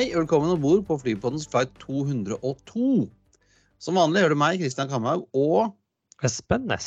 [0.00, 3.02] Hei, velkommen om bord på flypodens flight 202.
[3.84, 5.74] Som vanlig hører du meg, Kristian Kamhaug, og
[6.24, 6.86] Espen Næss.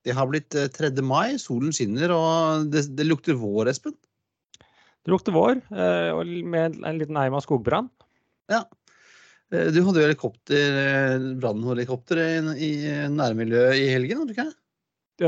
[0.00, 0.88] det har blitt eh, 3.
[1.04, 3.92] mai, solen skinner, og det, det lukter vår, Espen.
[4.56, 7.92] Det lukter vår, eh, og med en liten eim av skogbrann.
[8.48, 8.62] Ja.
[9.52, 12.22] Du hadde jo helikopter, eh, brannhelikopter
[12.56, 12.72] i,
[13.12, 14.48] nærmiljøet i helgen, hadde du ikke?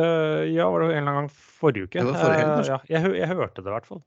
[0.01, 1.31] Eh, Ja, var det en eller annen gang
[1.61, 2.01] forrige uke?
[2.01, 2.73] Det var forrige helg, Eh.
[2.73, 4.05] Ja, jeg, jeg hørte det i hvert fall.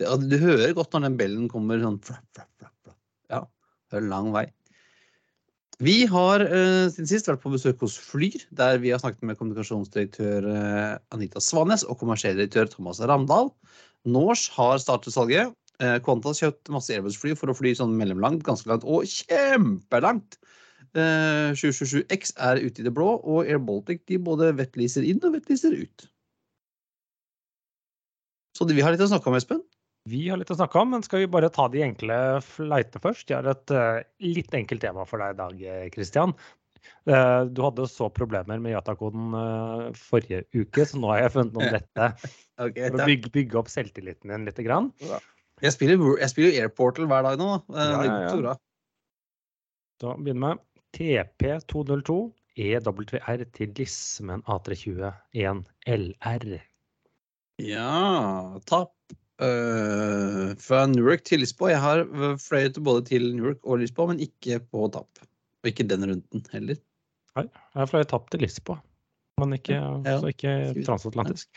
[0.00, 3.00] Det, du hører godt når den bellen kommer sånn flapp, flapp, flapp, flapp.
[3.32, 3.40] Ja,
[3.90, 4.48] det er lang vei.
[5.82, 9.38] Vi har uh, siden sist vært på besøk hos Flyr, der vi har snakket med
[9.40, 13.50] kommunikasjonsdirektør uh, Anita Svanes og kommersiell direktør Thomas Ramdal.
[14.06, 15.54] Norse har startet salget.
[15.82, 20.38] Eh, Qantas kjøpt masse Airbus-fly for å fly sånn mellomlangt, ganske langt og kjempelangt.
[20.94, 25.34] Eh, 777X er ute i det blå, og Air Baltic de både vettleaser inn og
[25.34, 26.06] vettleaser ut.
[28.54, 29.64] Så det vi har litt å snakke om, Espen.
[30.10, 33.30] Vi har litt å snakke om, men skal vi bare ta de enkle flightene først?
[33.30, 36.34] Jeg har et eh, litt enkelt tema for deg i dag, Kristian.
[36.34, 36.60] Christian.
[37.08, 41.56] Eh, du hadde så problemer med Yata-koden eh, forrige uke, så nå har jeg funnet
[41.56, 42.10] noe om dette
[42.64, 44.60] Okay, for å bygge, bygge opp selvtilliten din litt.
[44.62, 44.92] Grann.
[45.64, 47.50] Jeg spiller, jeg spiller Airportal hver dag nå.
[47.72, 48.54] Eh, Ja, ja, ja.
[50.02, 50.62] Da begynner vi med
[50.94, 52.18] TP202
[52.64, 56.60] EWR til Lismen A320 1LR.
[57.62, 58.94] Ja, tapp.
[59.42, 61.70] Eh, fra Newark til Lisboa.
[61.74, 62.04] Jeg har
[62.42, 65.24] fløyet både til Newark og Lisboa, men ikke på tapp.
[65.64, 66.76] Og ikke den runden heller.
[67.34, 68.78] Jeg fløy tap til Lisboa,
[69.42, 70.18] men ikke, Ja.
[70.20, 71.48] så ikke transatlantisk.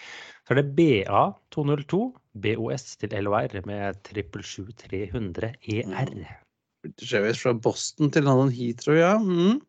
[0.47, 1.99] Så er det BA202
[2.41, 6.37] BOS til LOR med 777-300 ER.
[6.81, 9.17] British fra Boston til London Heathrow, ja.
[9.19, 9.61] Mm.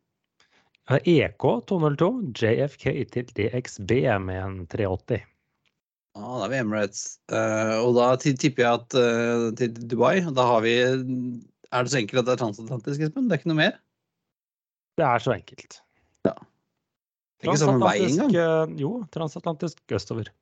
[0.88, 3.91] EK202 JFK til DXB
[4.25, 5.21] med en 380.
[6.19, 7.03] Ja, da er vi Emirates.
[7.31, 12.01] Uh, og da tipper jeg at uh, til Dubai Da har vi Er det så
[12.01, 13.29] enkelt at det er transatlantisk, Espen?
[13.29, 13.77] Det er ikke noe mer?
[14.99, 15.78] Det er så enkelt.
[17.39, 18.33] Det er ikke samme vei engang.
[18.34, 20.33] eh, Jo, transatlantisk østover.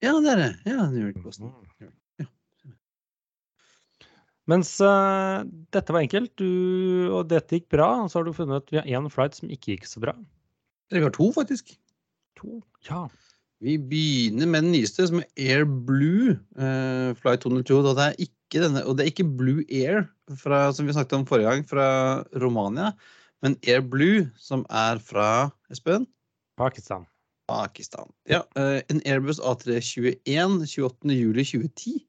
[0.00, 0.52] Ja, det er det.
[0.70, 1.50] Ja, New York, Boston.
[1.82, 1.90] Ja.
[4.48, 6.48] Mens uh, dette var enkelt, du,
[7.12, 9.86] og dette gikk bra, så har du funnet vi har én flight som ikke gikk
[9.88, 10.16] så bra.
[10.88, 11.76] Eller vi har to, faktisk.
[12.40, 12.60] To.
[12.88, 13.06] Ja.
[13.62, 17.78] Vi begynner med den nyeste, som er Air Blue uh, Flight 202.
[17.80, 20.08] Og det er ikke denne, og det er ikke Blue Air,
[20.40, 21.88] fra, som vi snakket om forrige gang, fra
[22.42, 22.92] Romania.
[23.44, 26.06] Men Air Blue, som er fra Espen?
[26.58, 27.06] Pakistan.
[27.48, 28.10] Pakistan.
[28.28, 32.00] Ja, Uh, en Airbus A321 28.07.2010.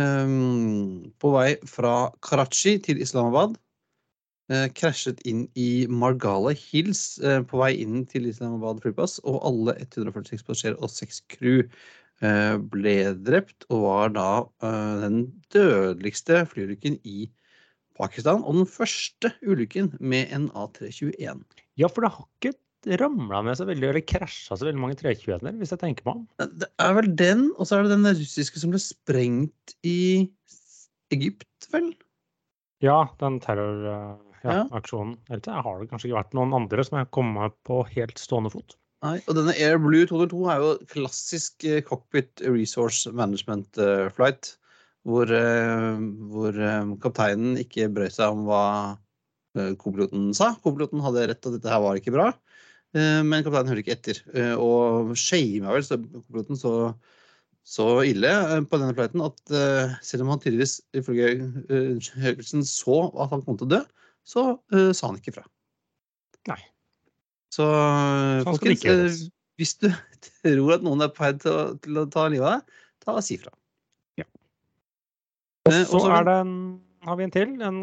[0.00, 3.58] Um, på vei fra Karachi til Islamabad.
[4.52, 9.20] Eh, krasjet inn i Margala Hills eh, på vei inn til Islamabad flyplass.
[9.28, 14.26] Og alle 146 passasjerer og 6 crew eh, ble drept og var da
[15.04, 15.24] den
[15.54, 17.30] dødeligste flyulykken i
[17.96, 18.42] Pakistan.
[18.42, 21.40] Og den første ulykken med en A321.
[21.80, 25.54] Ja, for det har ikke ramla ned så veldig, eller krasja så veldig mange 321-er,
[25.60, 26.50] hvis jeg tenker meg om.
[26.58, 30.26] Det er vel den, og så er det den russiske som ble sprengt i
[31.14, 31.92] Egypt, vel?
[32.82, 34.31] Ja, den terroraksjonen.
[34.42, 34.62] Ja, Ja.
[34.74, 35.16] aksjonen.
[35.30, 38.76] Ellers har det kanskje ikke vært noen andre som jeg kommet på helt stående fot.
[39.02, 44.52] Nei, og denne Air Blue 202 er jo klassisk eh, cockpit resource management eh, flight,
[45.02, 45.96] hvor, eh,
[46.30, 46.58] hvor
[47.02, 48.64] kapteinen ikke brød seg om hva
[49.82, 50.52] kopiloten sa.
[50.64, 52.30] Kopiloten hadde rett at dette her var ikke bra,
[52.96, 54.20] men kapteinen hører ikke etter.
[54.56, 56.72] Og shama vel så kopiloten så,
[57.60, 58.30] så ille
[58.64, 59.52] på denne flighten at
[60.00, 61.50] selv om han tydeligvis ifølge
[62.22, 63.82] Høgelsen så at han kom til å dø,
[64.26, 65.44] så uh, sa han ikke fra.
[66.50, 66.60] Nei.
[67.52, 69.18] Så eh, det folkens, eh,
[69.60, 69.88] hvis du
[70.42, 73.26] tror at noen er på vei til, til å ta livet av deg, ta og
[73.26, 73.52] si fra.
[74.20, 74.26] Ja.
[75.68, 76.56] Så og så- er det en,
[77.06, 77.54] har vi en til.
[77.62, 77.82] En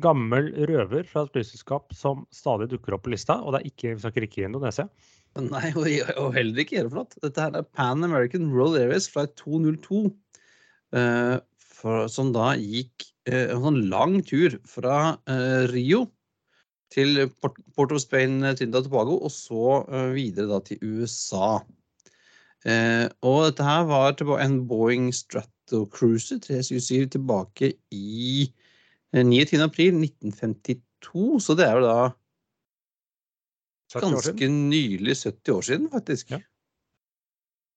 [0.00, 3.40] gammel røver fra et flyselskap som stadig dukker opp på lista.
[3.42, 4.88] Og det er ikke, vi snakker ikke Indonesia.
[5.34, 5.88] Nei, og,
[6.20, 7.18] og heller ikke Aeroflot.
[7.24, 10.06] Dette her er Pan American Roll Airways flight 202.
[10.94, 16.04] Uh, for, som da gikk en sånn lang tur fra eh, Rio
[16.94, 21.58] til Port, of Spain, eh, Trinidad og Tobago, og så eh, videre da til USA.
[22.64, 28.44] Eh, og dette her var tilbake en Boeing Stratocruiser 377 tilbake i
[29.12, 29.62] eh, 29.
[29.64, 31.98] april 1952, så det er jo da
[33.94, 34.38] 70 år siden.
[34.38, 36.34] Ganske nylig 70 år siden, faktisk.
[36.34, 36.40] Ja.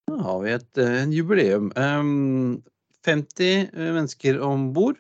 [0.08, 1.72] Da har vi et eh, jubileum.
[1.76, 2.64] Um,
[3.04, 5.00] 50 eh, mennesker om bord.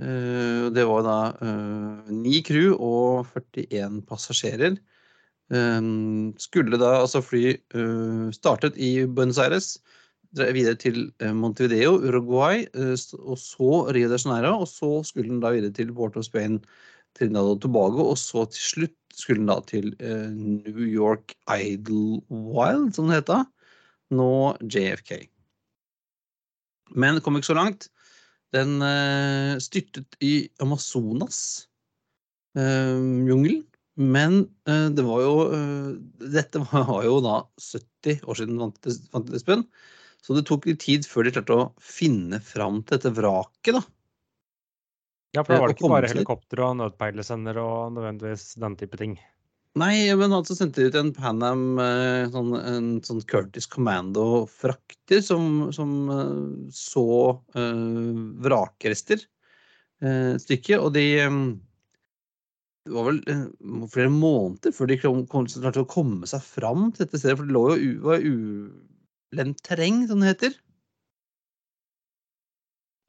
[0.00, 4.78] Eh, det var da eh, ni crew og 41 passasjerer.
[5.52, 9.76] Um, skulle da altså fly eh, startet i Buenos Aires.
[10.32, 14.62] videre til Montevideo, Uruguay, og så Rio de Janeiro.
[14.62, 16.64] Og så skulle den da videre til Port of Spain,
[17.14, 19.92] Trinidad og Tobago, og så til slutt skulle den da til
[20.32, 23.44] New York Idlewild, som det het da.
[24.10, 25.28] Nå JFK.
[26.96, 27.90] Men det kom ikke så langt.
[28.52, 28.82] Den
[29.64, 31.68] styrtet i Amazonas
[32.52, 33.62] jungelen.
[33.96, 35.32] Men uh, det var jo
[36.20, 38.60] Dette var jo da 70 år siden,
[39.12, 39.64] fant Espen.
[40.22, 43.82] Så det tok litt tid før de klarte å finne fram til dette vraket, da.
[45.32, 49.16] Ja, for det var det ikke bare helikopter og nødpeilesender og nødvendigvis den type ting?
[49.80, 51.62] Nei, men altså sendte de ut en Pan Am,
[52.34, 55.94] sånn, en sånn Curtis Commando-frakter som, som
[56.76, 57.04] så
[57.56, 58.10] uh,
[58.44, 59.22] vrakrester
[60.04, 61.06] uh, stykket, Og de
[62.82, 67.20] det var vel uh, flere måneder før de klarte å komme seg fram til dette
[67.22, 67.38] stedet.
[67.38, 70.56] For det lå jo var ulendt terreng, som det heter.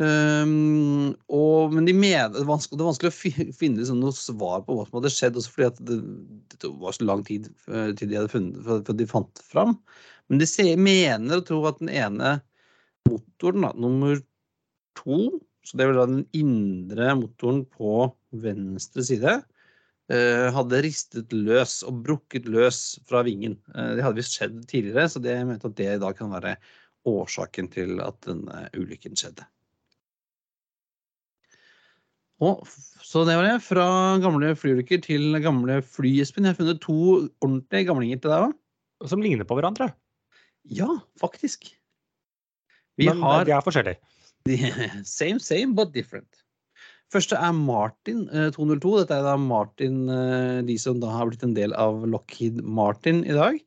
[0.03, 4.15] Um, og, men de mener, det, er vanskelig, det er vanskelig å finne liksom, noe
[4.15, 5.97] svar på hva som hadde skjedd, også fordi det,
[6.55, 9.77] det, var så lang tid uh, til de hadde funnet, for, de fant fram.
[10.31, 12.35] Men de ser, mener og tror at den ene
[13.09, 14.19] motoren, da, nummer
[15.00, 15.21] to,
[15.63, 18.09] så det vel da den indre motoren på
[18.44, 19.39] venstre side,
[20.11, 23.59] uh, hadde ristet løs og brukket løs fra vingen.
[23.75, 26.57] Uh, det hadde visst skjedd tidligere, så det mente at det da kan være
[27.09, 29.45] årsaken til at denne ulykken skjedde.
[32.41, 32.63] Og,
[33.03, 33.57] så det var det.
[33.65, 33.85] Fra
[34.24, 36.47] gamle flyulykker til gamle fly, Espen.
[36.47, 36.97] Jeg har funnet to
[37.44, 38.56] ordentlige gamlinger til deg òg.
[39.12, 39.91] Som ligner på hverandre?
[40.63, 40.88] Ja,
[41.19, 41.68] faktisk.
[42.97, 44.00] Vi Men har de er forskjellige?
[45.07, 46.44] Same, same, but different.
[47.13, 48.95] Første er Martin 202.
[48.95, 52.63] Eh, Dette er da Martin, eh, de som da har blitt en del av Lockheed
[52.63, 53.59] Martin i dag.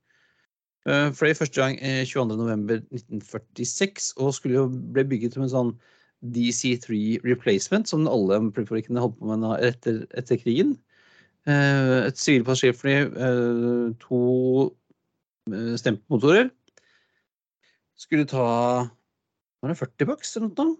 [0.87, 5.73] Eh, Fløy første gang 22.11.1946 og skulle jo bli bygget som en sånn
[6.25, 10.77] DC3 replacement, som alle flyfabrikkene holdt på med etter, etter krigen.
[11.47, 12.95] Et sivilt passasjerfly,
[14.03, 14.21] to
[15.79, 16.49] stempelmotorer.
[17.97, 18.47] Skulle ta
[19.63, 20.77] var det 40 bucks eller noe?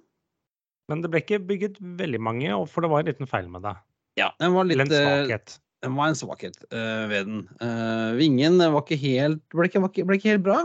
[0.87, 3.75] Men det ble ikke bygget veldig mange, for det var en liten feil med det.
[4.21, 5.57] Ja, den var litt, Eller en svakhet.
[5.85, 7.41] Den var en svakhet uh, ved den.
[7.59, 10.61] Uh, vingen var ikke helt, ble, ikke, ble ikke helt bra.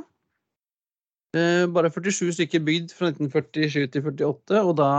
[1.31, 4.92] Uh, bare 47 stykker bygd fra 1947 til 48, og da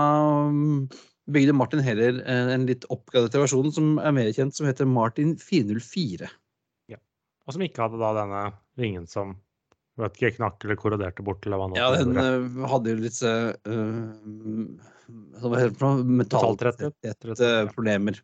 [0.49, 0.88] um,
[1.32, 6.31] bygde Martin heller en litt oppgradert versjon som er mer kjent, som heter Martin 404.
[6.93, 6.99] Ja.
[7.44, 8.43] Og som ikke hadde da denne
[8.81, 9.37] vingen som
[10.00, 11.44] vet ikke, knakk eller korroderte bort?
[11.44, 12.17] eller hva Ja, den
[12.64, 13.20] hadde jo litt
[16.23, 18.14] metalltretthet-problemer.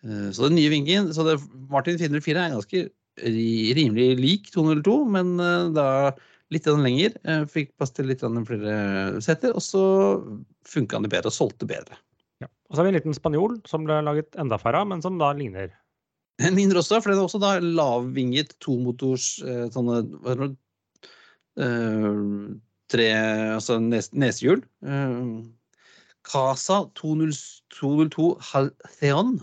[0.00, 1.36] Uh, så den nye vingen så det,
[1.68, 2.80] Martin 404 er ganske
[3.76, 5.86] rimelig lik 202, men uh, da
[6.54, 7.16] litt lenger.
[7.24, 9.82] Eh, fikk plass til litt flere setter, og så
[10.68, 11.98] funka den bedre og solgte bedre.
[12.42, 12.48] Ja.
[12.68, 15.32] Og så har vi en liten spanjol som ble laget enda færre men som da
[15.36, 15.72] ligner.
[16.40, 19.34] Den ligner også, for den er også da lavvinget tomotors
[19.74, 20.52] sånne hva er det,
[22.88, 23.08] tre
[23.58, 24.62] altså nes, nesehjul.
[26.24, 29.34] Casa 202 Haltheon.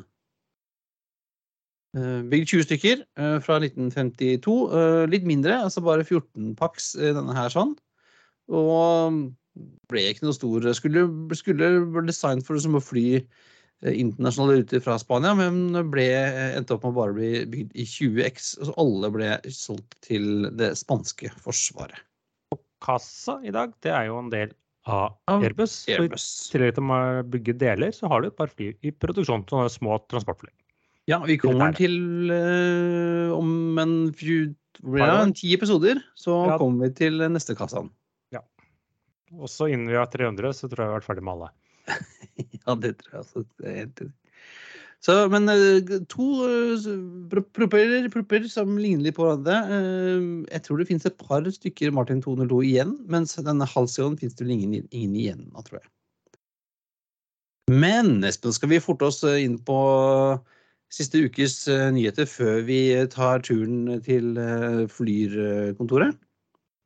[1.98, 4.56] Eh, bygd 20 stykker eh, fra 1952.
[4.78, 7.76] Eh, litt mindre, altså bare 14 paks denne her sånn.
[8.54, 9.22] Og
[9.90, 10.68] ble ikke noe stor.
[10.78, 11.72] Skulle, skulle
[12.08, 13.08] designet for å fly
[13.88, 16.06] internasjonale ruter fra Spania, men ble,
[16.58, 18.52] endte opp med å bare bli bygd i 20X.
[18.66, 22.00] Så alle ble solgt til det spanske forsvaret.
[22.54, 24.54] Og Casa i dag, det er jo en del
[24.90, 25.84] av Airbus.
[25.92, 26.26] Airbus.
[26.26, 27.02] Så I tillegg til å
[27.36, 29.46] bygge deler, så har du et par fly i produksjon.
[29.50, 30.54] Sånne små transportfly.
[31.08, 31.94] Ja, vi kommer til
[32.28, 36.58] uh, om en, ja, en ti episoder, så ja.
[36.60, 37.86] kommer vi til neste kassa.
[38.36, 38.44] Ja.
[39.40, 41.52] Også innen vi har 300, så tror jeg vi har vært ferdig med alle.
[42.60, 43.46] ja, det tror jeg også.
[43.64, 44.04] Helt
[45.06, 46.88] så, men eh, to uh,
[47.54, 49.60] proppeller, propper som ligner litt på hverandre.
[49.70, 54.36] Uh, jeg tror det finnes et par stykker Martin 202 igjen, mens denne Halcyon finnes
[54.36, 55.88] det vel ingen, ingen igjen av, tror jeg.
[57.72, 59.78] Men Espen, skal vi forte oss inn på
[60.94, 62.80] siste ukes nyheter før vi
[63.12, 64.38] tar turen til
[64.94, 66.16] Flyr-kontoret?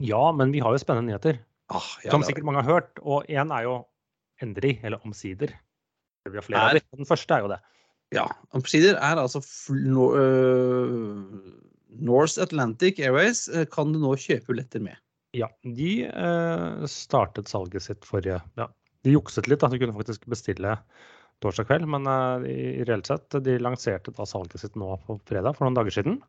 [0.01, 1.37] Ja, men vi har jo spennende nyheter.
[1.71, 3.01] Ah, ja, som sikkert mange har hørt.
[3.05, 3.75] Og én er jo
[4.41, 5.53] endelig, eller omsider.
[6.27, 7.59] Vi har flere av Den første er jo det.
[8.11, 8.25] Ja.
[8.57, 9.39] Omsider er altså
[12.01, 14.97] North Atlantic Airways kan du nå kjøpe billetter med.
[15.37, 18.67] Ja, de uh, startet salget sitt forrige ja.
[19.01, 20.75] De jukset litt, at de kunne faktisk bestille
[21.41, 25.57] torsdag kveld, men uh, i reelt sett de lanserte da salget sitt nå på fredag,
[25.57, 26.19] for noen dager siden.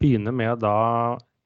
[0.00, 0.74] Begynner med da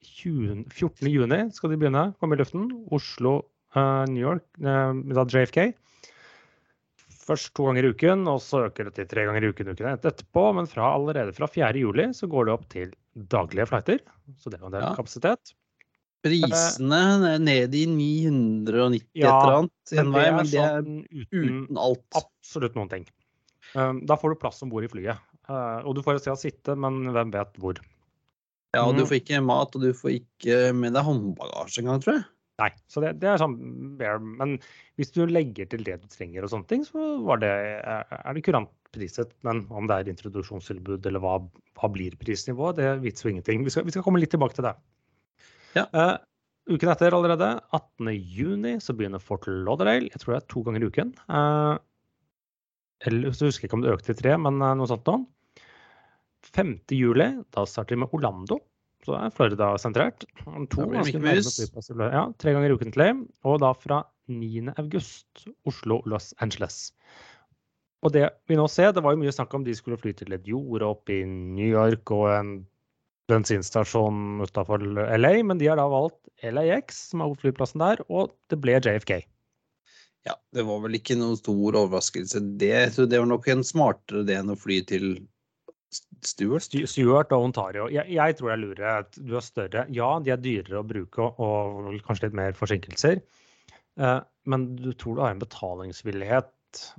[0.05, 1.09] 20, 14.
[1.11, 2.67] juni skal de begynne, komme i luften.
[2.95, 3.39] Oslo,
[3.77, 5.73] uh, New York, uh, da JFK.
[7.25, 9.95] Først to ganger i uken, og så øker det til tre ganger i uken ukene
[9.97, 10.43] etterpå.
[10.59, 11.71] Men fra, allerede fra 4.
[11.81, 12.91] juli så går det opp til
[13.33, 14.03] daglige flighter.
[14.37, 14.95] Så det er jo en del Ja.
[14.99, 15.55] kapasitet.
[16.25, 17.01] Prisene
[17.45, 21.49] ned i 990 Ja, et eller annet en det vei, men det er sånn uten
[21.69, 22.05] uten alt.
[22.21, 23.05] absolutt noen ting.
[23.75, 25.21] Um, da får du plass om bord i flyet.
[25.49, 27.81] Uh, og du får et sted å sitte, men hvem vet hvor.
[28.75, 29.09] Ja, og du Mm.
[29.11, 32.25] får ikke mat, og du får ikke med deg håndbagasje engang, tror jeg.
[32.59, 33.57] Nei, så det, det er sånn
[33.99, 34.61] Men
[34.97, 38.35] hvis du legger til det du trenger og sånne ting, så var det, er er
[38.35, 39.33] det kurant priset.
[39.43, 41.41] Men om det er introduksjonstilbud eller hva,
[41.75, 43.65] hva blir prisnivået, det vitser jo ingenting.
[43.67, 44.75] Vi skal, vi skal komme litt tilbake til det.
[45.75, 45.87] Ja.
[45.95, 46.17] Uh,
[46.75, 50.11] uken etter allerede, 18.6, så begynner Fort Lauderdale.
[50.13, 51.15] Jeg tror det er to ganger i uken.
[51.29, 51.77] Uh,
[53.05, 55.27] eller så husker jeg ikke om det økte til tre, men uh, noe sånt noe.
[56.55, 56.77] 5.
[56.93, 57.27] juli,
[57.57, 58.61] da starter de med Orlando.
[59.05, 60.25] Så det er Florida-sentrert.
[60.73, 62.03] To ganske nærme flyplasser.
[62.09, 63.25] Ja, tre ganger i uken til dem.
[63.45, 64.01] Og da fra
[64.33, 64.71] 9.
[64.81, 66.89] august Oslo-Los Angeles.
[68.05, 70.33] Og det vi nå ser, det var jo mye snakk om de skulle fly til
[70.37, 72.55] et jorde opp i New York og en
[73.31, 74.83] bensinstasjon utafor
[75.19, 79.21] LA, men de har da valgt LAX, som er hovedflyplassen der, og det ble JFK.
[80.25, 82.41] Ja, det var vel ikke noen stor overraskelse.
[82.61, 85.09] Det, så det var nok en smartere idé enn å fly til
[86.25, 86.73] Stuart.
[86.91, 87.87] Stuart og Ontario.
[87.93, 89.85] Jeg, jeg tror er lurere at du er større.
[89.95, 93.21] Ja, de er dyrere å bruke og, og kanskje litt mer forsinkelser.
[94.01, 96.51] Eh, men du tror du har en betalingsvillighet.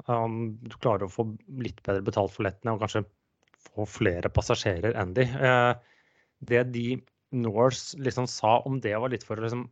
[0.08, 1.27] Um, du klarer å få
[1.60, 3.03] litt bedre betalt for lettene og kanskje
[3.65, 5.25] få flere passasjerer enn de.
[5.25, 5.95] Eh,
[6.39, 6.88] det de
[7.36, 9.65] Norse liksom sa om det, var litt for liksom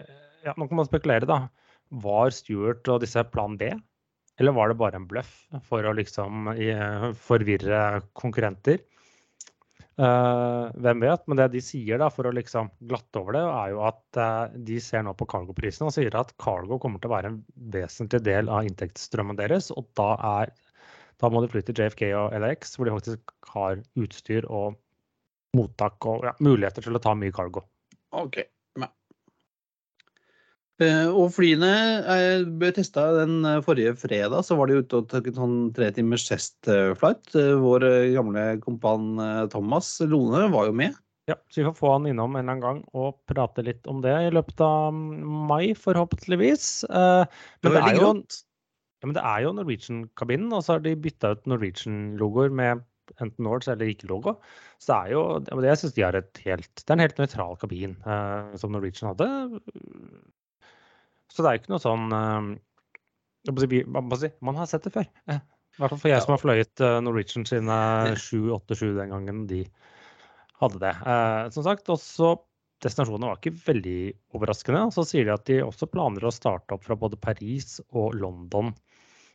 [0.00, 1.46] eh, Ja, nå kan man spekulere, da.
[2.02, 3.72] Var Stuart og disse plan B?
[4.40, 5.32] Eller var det bare en bløff
[5.68, 8.80] for å liksom eh, forvirre konkurrenter?
[10.00, 11.24] Uh, hvem vet?
[11.28, 14.54] Men det de sier da, for å liksom glatte over det, er jo at uh,
[14.68, 17.36] de ser nå på cargoprisene og sier at cargo kommer til å være en
[17.74, 19.68] vesentlig del av inntektsstrømmen deres.
[19.76, 20.54] Og da, er,
[21.20, 24.80] da må de flytte til JFK og LAX, hvor de faktisk har utstyr og
[25.56, 27.64] mottak og ja, muligheter til å ta mye cargo.
[28.12, 28.42] Ok.
[30.82, 34.44] Eh, og flyene eh, ble testa den eh, forrige fredag.
[34.46, 37.34] Så var de ute og tok en sånn tre timers testflight.
[37.34, 39.16] Vår gamle kompan
[39.52, 40.96] Thomas Lone var jo med.
[41.30, 44.00] Ja, så vi får få han innom en eller annen gang og prate litt om
[44.02, 46.64] det i løpet av mai, forhåpentligvis.
[46.90, 47.28] Men
[47.62, 51.36] Det det er jo, ja, men det er jo Norwegian-kabinen, og så har de bytta
[51.36, 52.82] ut Norwegian-logoer med
[53.20, 54.36] enten Nords eller ikke-logo.
[54.80, 55.22] Så det er jo
[55.66, 59.12] Jeg syns de har et helt Det er en helt nøytral kabin eh, som Norwegian
[59.12, 59.28] hadde.
[61.32, 62.52] Så det er jo ikke noe sånn eh,
[64.40, 65.08] man, har sett det før.
[65.28, 66.24] Eh, I hvert fall for jeg Ja.
[66.24, 67.80] som har fløyet eh, Norwegian sine
[68.16, 69.64] 787 den gangen de
[70.60, 70.94] hadde det.
[70.94, 72.36] Eh, som sagt, også
[72.82, 73.98] destinasjonene var ikke veldig
[74.36, 74.86] overraskende.
[74.88, 78.14] Og så sier de at de også planer å starte opp fra både Paris og
[78.18, 78.72] London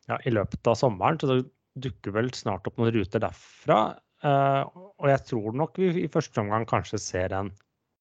[0.08, 1.20] ja, i løpet av sommeren.
[1.20, 1.42] Så
[1.84, 3.80] dukker vel snart opp noen ruter derfra.
[4.26, 4.64] Eh,
[4.98, 7.52] og jeg tror nok vi i første omgang kanskje ser en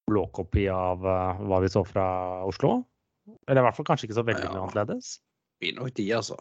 [0.08, 2.06] blåkopi av eh, hva vi så fra
[2.46, 2.78] Oslo.
[3.48, 4.66] Eller i hvert fall kanskje ikke så veldig mye Ja.
[4.68, 5.16] annerledes.
[5.60, 6.36] blir nok de, altså.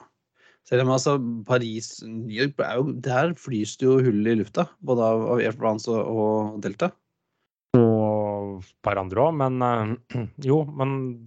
[0.65, 1.15] Selv om altså
[1.45, 4.67] Paris, New York er jo, Der flys det jo hull i lufta.
[4.81, 6.89] Både av, av Air France og, og Delta.
[7.77, 11.25] Og et par andre òg, men eh, jo, men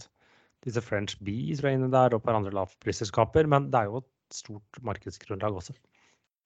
[0.66, 3.46] disse French Bees er inne der, og et par andre lavprisselskaper.
[3.50, 5.74] Men det er jo et stort markedsgrunnlag også.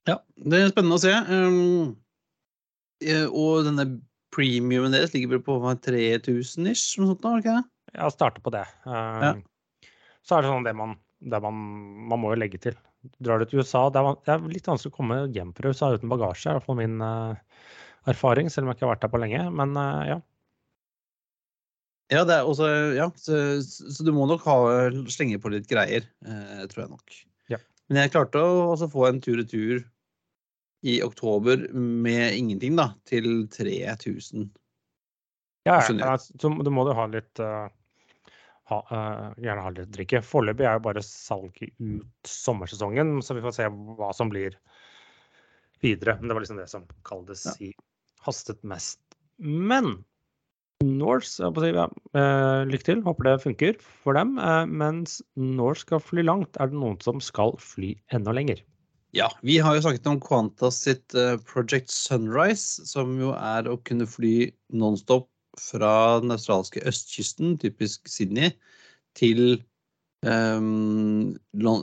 [0.09, 1.13] Ja, det er spennende å se.
[1.31, 1.93] Um,
[3.31, 3.87] og denne
[4.33, 7.65] premiumen deres ligger vel på 3000 ish, noe sånt ikke det?
[7.97, 8.67] Ja, starte på det.
[8.87, 9.35] Um, Ja.
[10.23, 11.57] Så er det sånn det man, det man,
[12.07, 12.77] man må jo legge til.
[13.19, 15.89] Drar du til USA, det er, det er litt vanskelig å komme hjem fra USA
[15.97, 17.35] uten bagasje, i hvert fall min uh,
[18.11, 19.41] erfaring, selv om jeg ikke har vært der på lenge.
[19.59, 20.21] Men uh, ja.
[22.13, 24.57] Ja, det også, ja så, så du må nok ha,
[25.11, 27.15] slenge på litt greier, eh, tror jeg nok.
[27.49, 27.59] Ja.
[27.89, 29.81] Men jeg klarte å også få en tur-retur
[30.83, 34.51] i oktober med ingenting, da, til 3000.
[35.63, 37.69] Ja, ja, så du må jo ha litt uh,
[38.67, 40.23] ha, uh, Gjerne ha litt drikke.
[40.27, 44.59] Foreløpig er jo bare salget ut sommersesongen, så vi får se hva som blir
[45.83, 46.17] videre.
[46.19, 47.55] Men det var liksom det som kalles Ja.
[47.63, 47.71] i
[48.27, 48.99] hastet mest.
[49.39, 50.03] Men
[50.83, 51.87] Norse, ja,
[52.19, 53.03] eh, lykke til.
[53.07, 54.35] Håper det funker for dem.
[54.67, 58.63] Mens Norse skal fly langt, er det noen som skal fly enda lenger.
[59.13, 63.77] Ja, vi har jo snakket om Qantas sitt eh, Project Sunrise, som jo er å
[63.85, 65.29] kunne fly nonstop
[65.61, 68.55] fra den australske østkysten, typisk Sydney,
[69.19, 69.59] til,
[70.25, 71.35] um,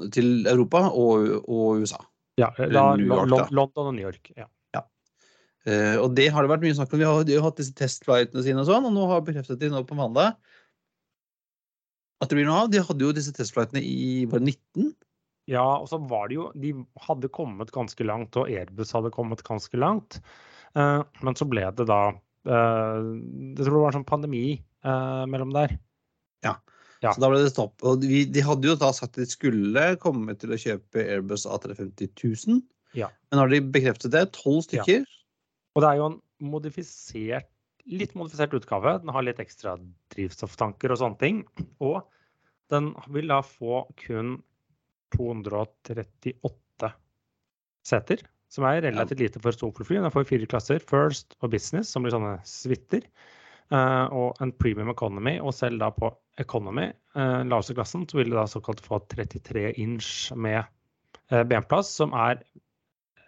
[0.10, 2.02] til Europa og, og USA.
[2.42, 3.52] Ja, da, York.
[3.54, 4.32] London og New York.
[4.34, 4.50] Ja.
[5.68, 7.02] Eh, og det har det vært mye snakk om.
[7.02, 9.72] Vi har, de har hatt disse testflightene sine og sånn, og nå har bekreftet de
[9.74, 10.38] nå på mandag
[12.20, 12.72] at det blir noe av.
[12.72, 14.92] De hadde jo disse testflightene i var 19?
[15.50, 16.76] Ja, og så var det jo De
[17.08, 20.20] hadde kommet ganske langt, og Airbus hadde kommet ganske langt.
[20.78, 24.44] Uh, men så ble det da uh, Jeg tror det var en sånn pandemi
[24.86, 25.74] uh, mellom der.
[27.00, 27.14] Ja.
[27.14, 27.80] Så da ble det stopp.
[27.88, 31.46] Og de, de hadde jo da sagt at de skulle komme til å kjøpe Airbus
[31.48, 32.60] A350 000.
[32.98, 33.08] Ja.
[33.32, 34.26] Men har de bekreftet det?
[34.36, 35.06] Tolv stykker?
[35.78, 37.48] Og det er jo en modifisert,
[37.90, 38.98] litt modifisert utgave.
[39.00, 39.78] Den har litt ekstra
[40.14, 41.42] drivstofftanker og sånne ting.
[41.80, 42.02] Og
[42.74, 44.38] den vil da få kun
[45.16, 46.92] 238
[47.90, 50.00] seter, som er relativt lite for storfly.
[50.00, 53.06] Den får fire klasser, First og Business, som blir sånne suiter.
[53.70, 56.10] Uh, og en premium economy, og selv da på
[56.42, 60.64] economy, uh, laveste klassen, så vil du da såkalt få 33 inch med
[61.30, 62.42] uh, benplass, som er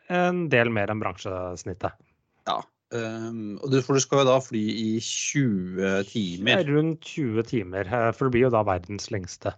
[0.09, 1.93] en del mer enn bransjesnittet.
[2.50, 2.57] Ja.
[2.91, 6.65] Um, og du, for du skal jo da fly i 20 timer?
[6.67, 7.93] Rundt 20 timer.
[8.17, 9.53] For det blir jo da verdens lengste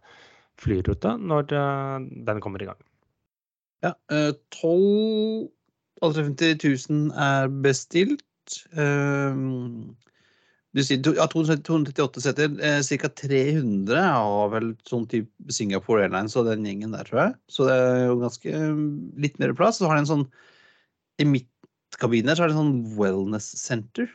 [0.61, 2.79] flyrute når den kommer i gang.
[3.83, 3.93] Ja.
[4.55, 5.49] 12
[6.03, 8.23] 350 000 er bestilt.
[8.75, 9.93] Um,
[10.73, 12.55] du sier ja, 238 seter.
[12.59, 13.11] Eh, Ca.
[13.21, 17.35] 300 har vel sånn type Singapore Airlines og den gjengen der, tror jeg.
[17.53, 18.63] Så det er jo ganske
[19.21, 19.79] litt mer plass.
[19.79, 20.27] Så har de en sånn
[21.21, 24.09] I midtkabinen der så er det en sånn wellness center.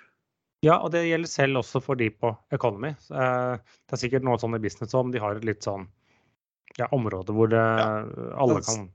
[0.67, 2.91] Ja, og det gjelder selv også for de på Economy.
[3.07, 5.87] Det er sikkert noe sånn i business om de har et litt sånn
[6.77, 7.89] ja, område hvor det, ja.
[8.39, 8.89] alle kan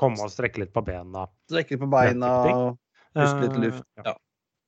[0.00, 1.26] komme og strekke litt på bena.
[1.50, 2.78] Strekke litt på beina og
[3.16, 3.86] puste litt luft.
[4.04, 4.16] Ja.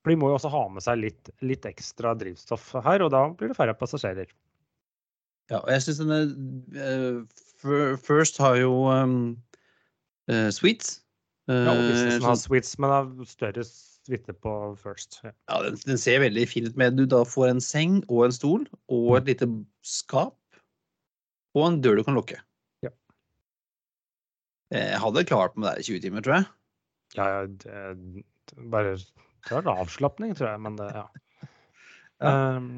[0.02, 3.26] For de må jo også ha med seg litt, litt ekstra drivstoff her, og da
[3.34, 4.30] blir det færre passasjerer.
[5.48, 6.22] Ja, og jeg syns denne
[6.76, 9.20] uh, First har jo um,
[10.30, 10.98] uh, Sweets.
[11.48, 15.20] Uh, ja, og businessen har Sweets, men har større suite på First.
[15.24, 18.28] Ja, ja den, den, ser veldig fin ut med Du da får en seng og
[18.28, 19.30] en stol og et mm.
[19.32, 19.50] lite
[19.84, 20.37] skap
[21.56, 22.40] og en dør du kan lukke.
[22.84, 22.92] Ja.
[24.74, 26.50] Jeg hadde klart meg der i 20 timer, tror jeg.
[27.16, 28.24] Ja, det,
[28.72, 31.06] bare det var en avslapning, tror jeg, men det, ja.
[32.24, 32.36] ja.
[32.58, 32.68] Um,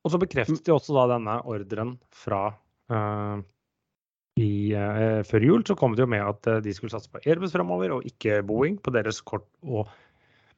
[0.00, 2.46] og så bekreftet de også da denne ordren fra
[2.90, 3.42] uh,
[4.40, 7.52] i, uh, Før jul så kom det jo med at de skulle satse på Airbus
[7.52, 9.90] fremover, og ikke Boeing på deres kort og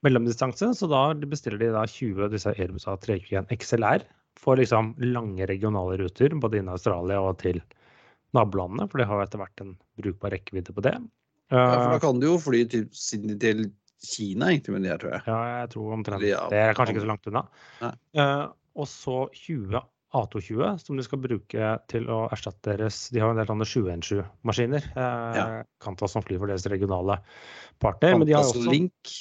[0.07, 0.71] mellomdistanse.
[0.79, 4.07] Så da bestiller de da 20 av disse Airbus A321 XLR
[4.41, 7.61] for liksom lange regionale ruter, både inn i Australia og til
[8.37, 10.97] nabolandene, for det har jo etter hvert en brukbar rekkevidde på det.
[11.53, 12.87] Ja, for da kan du jo fly til,
[13.43, 13.67] til
[14.03, 15.25] Kina egentlig med de her, tror jeg.
[15.29, 16.25] Ja, jeg tror omtrent.
[16.27, 17.43] Ja, det er kanskje ikke så langt unna.
[17.85, 23.31] Uh, og så 20 A220 som de skal bruke til å erstatte deres De har
[23.31, 24.89] jo en del sånne 717-maskiner.
[24.97, 25.45] Uh, ja.
[25.85, 27.21] Kantas som flyr for deres regionale
[27.83, 28.19] partner.
[28.19, 29.15] Men de har også, Link.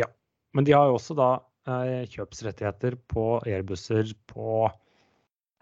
[0.00, 0.08] Ja,
[0.56, 1.34] men de har jo også da
[1.66, 4.72] kjøpsrettigheter på airbusser på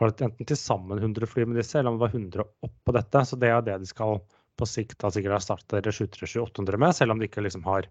[0.01, 3.25] enten til sammen 100 fly med disse, eller om det var 100 oppå dette.
[3.29, 4.21] Så det er det de skal
[4.57, 7.89] på sikt da sikkert erstatte 737-800 med, selv om de ikke liksom har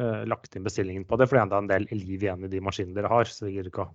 [0.00, 2.50] uh, lagt inn bestillingen på det, for det er enda en del liv igjen i
[2.50, 3.30] de maskinene dere har.
[3.30, 3.92] Så det gir ikke å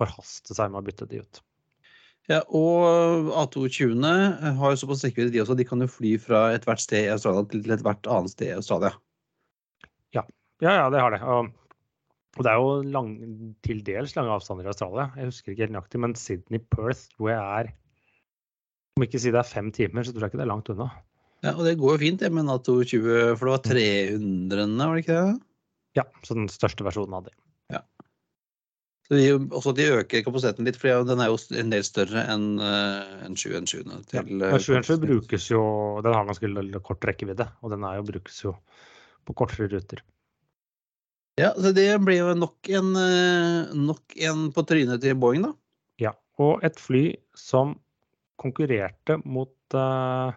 [0.00, 1.42] forhaste seg med å bytte de ut.
[2.30, 5.56] Ja, og A220-ene har jo såpass rekkevidde, de også.
[5.58, 8.92] De kan jo fly fra ethvert sted i Australia til ethvert annet sted i Australia.
[10.14, 10.22] Ja,
[10.62, 11.18] ja, ja det har det.
[11.26, 11.50] Og,
[12.32, 13.08] og det er jo lang,
[13.66, 15.10] til dels lange avstander i Australia.
[15.18, 17.72] Jeg husker ikke helt nøyaktig, men Sydney-Perth hvor jeg er
[18.96, 20.90] Om ikke si det er fem timer, så tror jeg ikke det er langt unna.
[21.42, 24.92] Ja, og det går jo fint, det med Nato 20, for det var 300 var
[24.94, 25.38] det ikke det?
[25.98, 27.32] Ja, så den største versjonen av det.
[27.72, 27.80] Ja.
[29.08, 32.46] Så de, også de øker kapasiteten litt, for den er jo en del større enn
[32.62, 34.06] en 717.
[34.14, 35.64] Ja, 717 eh, brukes jo
[36.04, 38.54] Den har ganske kort rekkevidde, og den er jo, brukes jo
[39.26, 40.04] på kortere ruter.
[41.40, 45.52] Ja, så det blir jo nok en, eh, nok en på trynet til Boeing, da.
[46.02, 47.78] Ja, og et fly som
[48.42, 50.34] konkurrerte mot uh,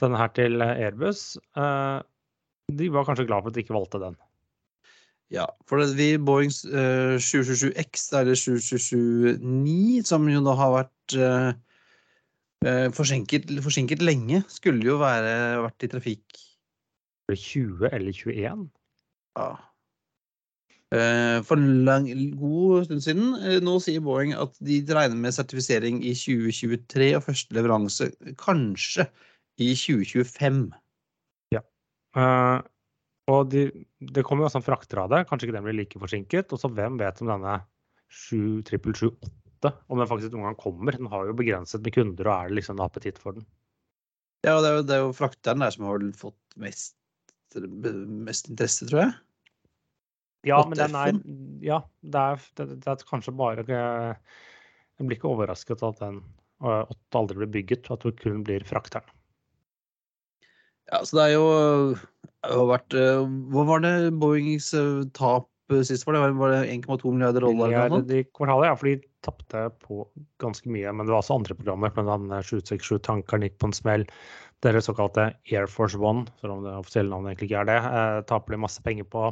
[0.00, 1.36] denne her til Airbus.
[1.54, 2.00] Uh,
[2.72, 4.18] de var kanskje glad for at de ikke valgte den.
[5.30, 11.52] Ja, for det, vi Boeings uh, 777X, eller 727-9, som jo da har vært uh,
[12.96, 16.40] forsinket, forsinket, lenge, skulle jo være, vært i trafikk
[17.30, 18.70] 20 eller 21?
[19.38, 19.50] Ja.
[20.90, 23.34] Uh, for en lang, god stund siden.
[23.62, 28.08] nå sier Boeing at de regner med sertifisering i 2023 og første leveranse
[28.40, 29.06] kanskje
[29.62, 30.64] i 2025.
[31.54, 31.62] Ja.
[32.18, 32.58] Uh,
[33.30, 33.68] og de,
[34.02, 35.22] det kommer jo også en fraktrade.
[35.28, 36.50] Kanskje ikke den blir like forsinket.
[36.50, 37.60] Og så hvem vet om denne
[38.10, 40.96] 7778 om den faktisk noen gang kommer.
[40.96, 43.46] Den har jo begrenset med kunder, og er det liksom en appetitt for den?
[44.46, 46.96] Ja, det er jo, det er jo frakteren der som har fått mest,
[47.54, 49.18] mest interesse, tror jeg.
[50.48, 51.16] Ja, men den er
[51.60, 54.14] Ja, det er, det, det er kanskje bare eh,
[54.96, 56.22] Jeg blir ikke overrasket at den
[56.60, 59.08] åtte aldri blir bygget, og at det kun blir frakteren.
[60.90, 61.46] Ja, så det er jo
[62.40, 63.22] det har vært eh,
[63.52, 66.06] Hva var det Boeings eh, tap eh, sist?
[66.06, 67.70] Var det, var det 1,2 milliarder dollar?
[67.70, 70.04] Milliard i kvartalet, ja, for de tapte på
[70.42, 70.92] ganske mye.
[70.92, 71.92] Men det var også andre programmer.
[72.00, 74.06] Annet 767-tankeren gikk på en smell.
[74.64, 78.18] Deres såkalte Air Force One, selv om det offisielle navnet egentlig ikke er det, eh,
[78.32, 79.28] taper de masse penger på.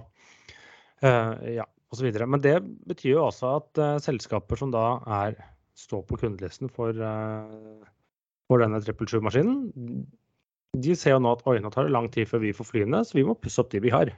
[1.05, 2.27] Eh, ja, og så videre.
[2.31, 2.57] Men det
[2.89, 4.87] betyr jo også at eh, selskaper som da
[5.23, 5.39] er,
[5.79, 7.85] står på kundelisten for, eh,
[8.51, 10.07] for denne 777-maskinen,
[10.79, 13.01] de ser jo nå at oi, nå tar det lang tid før vi får flyene,
[13.07, 14.13] så vi må pusse opp de vi har.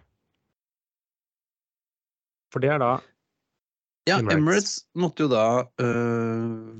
[2.50, 2.94] For det er da
[4.08, 4.40] Ja, Emirates.
[4.40, 5.44] Emirates måtte jo da
[5.84, 6.72] øh,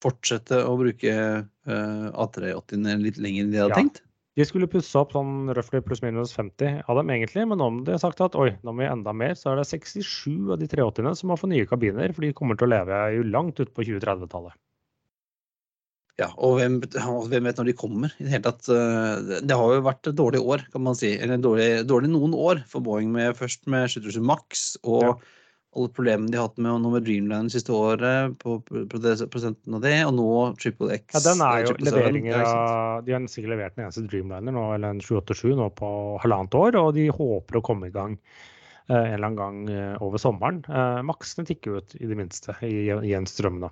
[0.00, 3.80] fortsette å bruke øh, A380-ene litt lenger enn de hadde Ja.
[3.82, 4.00] tenkt.
[4.40, 8.00] De skulle pusse opp sånn røftlig pluss-minus 50 av dem egentlig, men om de har
[8.00, 11.12] sagt at oi, nå må vi enda mer, så er det 67 av de 83-ene
[11.18, 13.84] som har fått nye kabiner, for de kommer til å leve jo langt ut på
[13.84, 14.56] 2030-tallet.
[16.20, 18.14] Ja, og hvem, hvem vet når de kommer?
[18.16, 21.18] I Det hele tatt, øh, det- har jo vært et dårlig år, kan man si.
[21.18, 25.14] Eller dårlig, dårlig noen år for Boeing, med, først med 737 Max og Ja.
[25.76, 29.92] Alle problemene de har hatt med, med Dreamliner siste året, på pro- prosenten av det,
[30.08, 30.28] og nå
[30.58, 31.04] Triple X.
[31.14, 34.56] Ja, den er eh, jo 777, leveringer av De har sikkert levert den eneste Dreamliner
[34.56, 35.90] nå, eller en 787 nå på
[36.24, 39.94] halvannet år, og de håper å komme i gang eh, en eller annen gang eh,
[40.02, 40.58] over sommeren.
[40.66, 43.70] Eh, Maksene tikker ut, i det minste, i, i en strøm nå.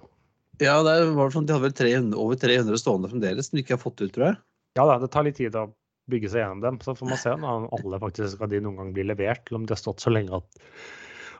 [0.63, 3.75] Ja, det var sånn, de hadde vel 300, over 300 stående fremdeles, som de ikke
[3.77, 4.39] har fått ut, tror jeg.
[4.79, 5.69] Ja da, det tar litt tid å
[6.11, 6.79] bygge seg gjennom dem.
[6.83, 9.67] Så får man se om alle faktisk skal de noen gang bli levert, eller om
[9.69, 10.63] de har stått så lenge at,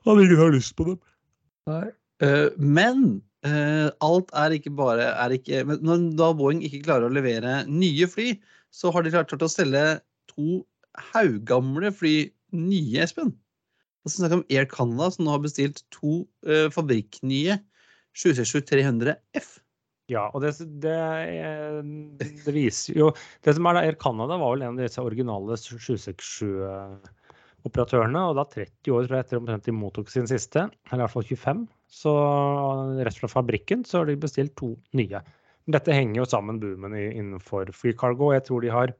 [0.05, 0.99] at ingen har lyst på dem.
[2.25, 3.03] Eh, men
[3.47, 7.61] uh, alt er ikke bare er ikke, men Når da Boeing ikke klarer å levere
[7.71, 8.33] nye fly,
[8.75, 9.85] så har de klart klart å selge
[10.33, 10.63] to
[11.13, 12.17] haugamle fly
[12.57, 13.31] nye, Espen.
[14.05, 17.59] Og så snakker vi om Air Canada, som nå har bestilt to uh, fabrikknye
[18.19, 19.59] 767-300 F.
[20.09, 21.83] Ja, og det, det, er-
[22.47, 23.11] det viser jo
[23.45, 25.59] Det som er da Air Canada, var vel en av disse originale
[27.69, 28.23] 767-operatørene.
[28.29, 31.67] Og da 30 år etter omtrent de mottok sin siste, eller i hvert fall 25,
[31.89, 32.15] så
[33.05, 35.21] rett fra fabrikken, så har de bestilt to nye.
[35.69, 38.33] Dette henger jo sammen boomen innenfor free cargo.
[38.33, 38.95] Jeg tror de har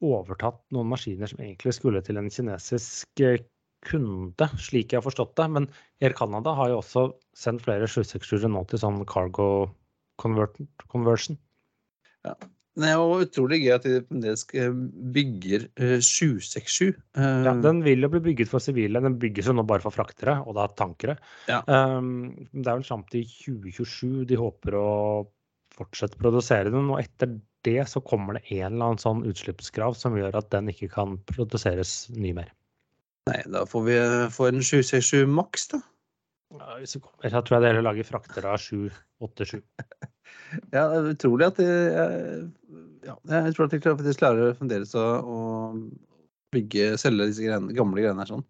[0.00, 3.42] overtatt noen maskiner som egentlig skulle til en kinesisk eh,
[3.86, 5.48] kunde, slik jeg har forstått det.
[5.56, 5.68] Men
[6.02, 9.70] Air Canada har jo også sendt flere 767-ere nå til sånn cargo
[10.20, 11.38] conversion.
[12.20, 12.34] Det
[12.88, 14.70] er jo utrolig gøy at de fremdeles eh,
[15.16, 16.94] bygger eh, 767.
[17.16, 19.02] eh, Ja, den vil jo bli bygget for sivile.
[19.04, 21.16] Den bygges jo nå bare for fraktere, og da tankere.
[21.50, 21.60] Ja.
[21.66, 24.88] Um, det er vel fram til 2027 de håper å
[25.76, 26.88] fortsette å produsere den.
[26.94, 30.70] Og etter det så kommer det en eller annen sånn utslippskrav som gjør at den
[30.72, 32.50] ikke kan produseres ny mer.
[33.28, 35.82] Nei, da får vi eh, få en 767 maks, da.
[36.56, 39.60] Ja, hvis det kommer- Jeg tror jeg dere lager fraktere av 787.
[40.74, 42.38] Ja, det er utrolig at de eh,
[43.06, 45.38] ja, Jeg tror at de faktisk klarer fremdeles å, å
[46.54, 48.44] bygge, selge disse greiene, gamle greiene her sånn.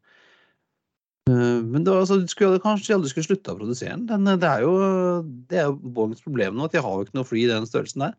[1.30, 4.08] Eh, Men det var, altså, skulle, kanskje de aldri skulle slutte å produsere den.
[4.26, 4.40] den.
[4.40, 4.74] Det er jo,
[5.50, 8.06] det er Boeings problem nå, at de har jo ikke noe fly i den størrelsen
[8.06, 8.16] der.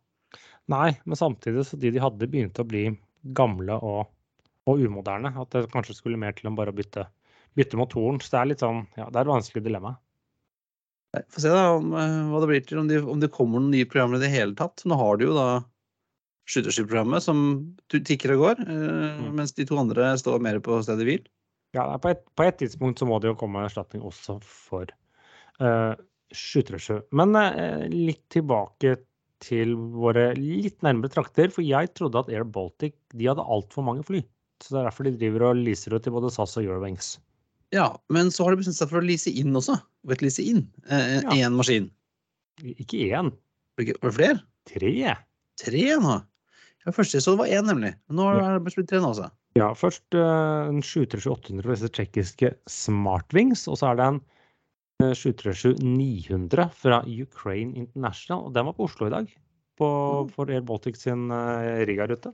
[0.72, 2.86] Nei, men samtidig så de de hadde begynte å bli
[3.38, 4.12] gamle og,
[4.70, 5.34] og umoderne.
[5.42, 7.08] At det kanskje skulle mer til enn bare å bytte,
[7.58, 8.22] bytte motoren.
[8.22, 9.96] Så det er litt sånn, ja, det er et vanskelig dilemma.
[11.12, 13.74] Få se da om, eh, hva det blir til, om, de, om det kommer noen
[13.74, 14.84] nye programmer i det hele tatt.
[14.88, 15.48] Nå har de jo da
[16.52, 17.42] skytterskipprogrammet som
[17.92, 19.36] tikker og går, eh, Mm.
[19.36, 21.28] mens de to andre står mer på stedet hvil.
[21.76, 24.88] Ja, på et, på et tidspunkt så må det jo komme erstatning også for
[25.62, 25.96] uh,
[26.36, 26.98] skyttersjø.
[27.16, 28.98] Men uh, litt tilbake
[29.40, 31.48] til våre litt nærmere trakter.
[31.48, 34.20] For jeg trodde at Air Baltic de hadde altfor mange fly.
[34.60, 37.16] Så det er derfor de driver og leaser ut til både SAS og Eurowings.
[37.72, 39.80] Ja, men så har de bestemt seg for å lease inn også.
[40.08, 41.50] Vet lease inn én Ja.
[41.54, 41.90] maskin.
[42.64, 43.32] Ikke én,
[43.78, 44.42] Var det flere?
[44.68, 45.16] tre.
[45.62, 46.16] Tre nå?
[46.86, 47.94] Ja, Først jeg så det var én, nemlig.
[48.10, 49.30] Nå har er det blitt tre nå også.
[49.56, 53.68] Ja, først uh, en 737-800 fra disse tsjekkiske Smartwings.
[53.68, 54.22] Og så er det en
[55.04, 58.46] uh, 737-900 fra Ukraine International.
[58.48, 59.28] Og den var på Oslo i dag,
[59.78, 59.88] på,
[60.26, 60.32] Mm.
[60.34, 62.34] for Air Baltic sin uh, Riga-rute.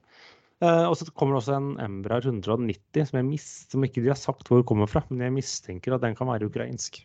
[0.59, 4.09] Eh, og så kommer det også en Embraer 190 som, jeg mist, som ikke de
[4.09, 7.03] har sagt hvor kommer fra, men jeg mistenker at den kan være ukrainsk.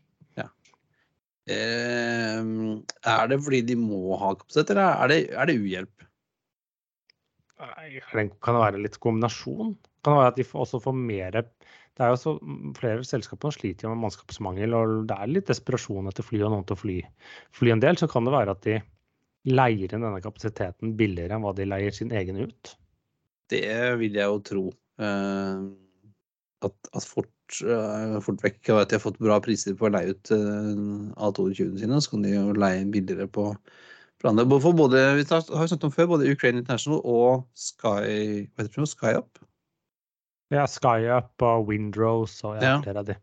[1.51, 2.39] Eh,
[3.11, 6.07] er det fordi de må ha kapasitet, eller er det, er det uhjelp?
[7.63, 9.75] Kan det være litt kombinasjon.
[10.03, 12.33] Kan det være at de også får mer Det er jo så
[12.79, 16.79] Flere selskaper sliter med mannskapsmangel, og det er litt desperasjon etter fly og noen til
[16.79, 16.99] å fly,
[17.59, 17.99] fly en del.
[18.01, 18.81] Så kan det være at de
[19.53, 22.75] leier inn denne kapasiteten billigere enn hva de leier sin egen ut.
[23.51, 23.67] Det
[24.01, 24.65] vil jeg jo tro.
[25.03, 25.63] Eh,
[26.63, 29.93] at, at fort fort, uh, fort vekk at de har fått bra priser på å
[29.93, 32.01] leie ut uh, A22-ene sine.
[32.01, 33.55] Så kan de jo leie billigere på,
[34.21, 34.47] på andre.
[34.61, 38.89] For både, vi har snakket om før, både Ukraine International og Sky, hva heter det,
[38.89, 39.43] SkyUp.
[40.53, 43.17] Ja, SkyUp og Windrose og ja, flere av de.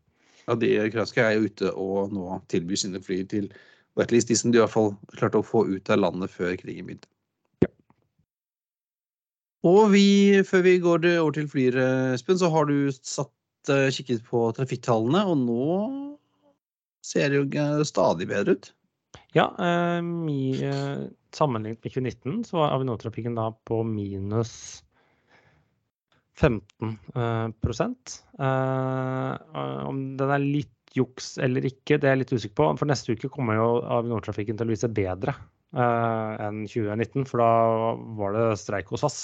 [0.48, 3.52] Ja, de ukrainske er jo ute og nå tilbyr sine fly til
[3.98, 6.88] Wetleast, de som de i hvert fall klarte å få ut av landet før krigen
[6.88, 7.10] begynte.
[9.68, 11.76] Og vi, før vi går over til flyer,
[12.16, 13.34] Espen, så har du satt
[13.68, 15.66] kikket på trafikktallene, og nå
[17.06, 18.72] ser det jo stadig bedre ut.
[19.34, 19.50] Ja,
[20.06, 24.84] mi, uh, sammenlignet med 2019 så var Avinor-trafikken da på minus
[26.40, 26.96] 15
[27.60, 28.22] prosent.
[28.40, 32.70] Om den er litt juks eller ikke, det er jeg litt usikker på.
[32.80, 33.68] For neste uke kommer jo
[34.00, 35.36] Avinor-trafikken til å vise bedre
[35.76, 37.52] enn 2019, for da
[38.18, 39.20] var det streik hos SAS.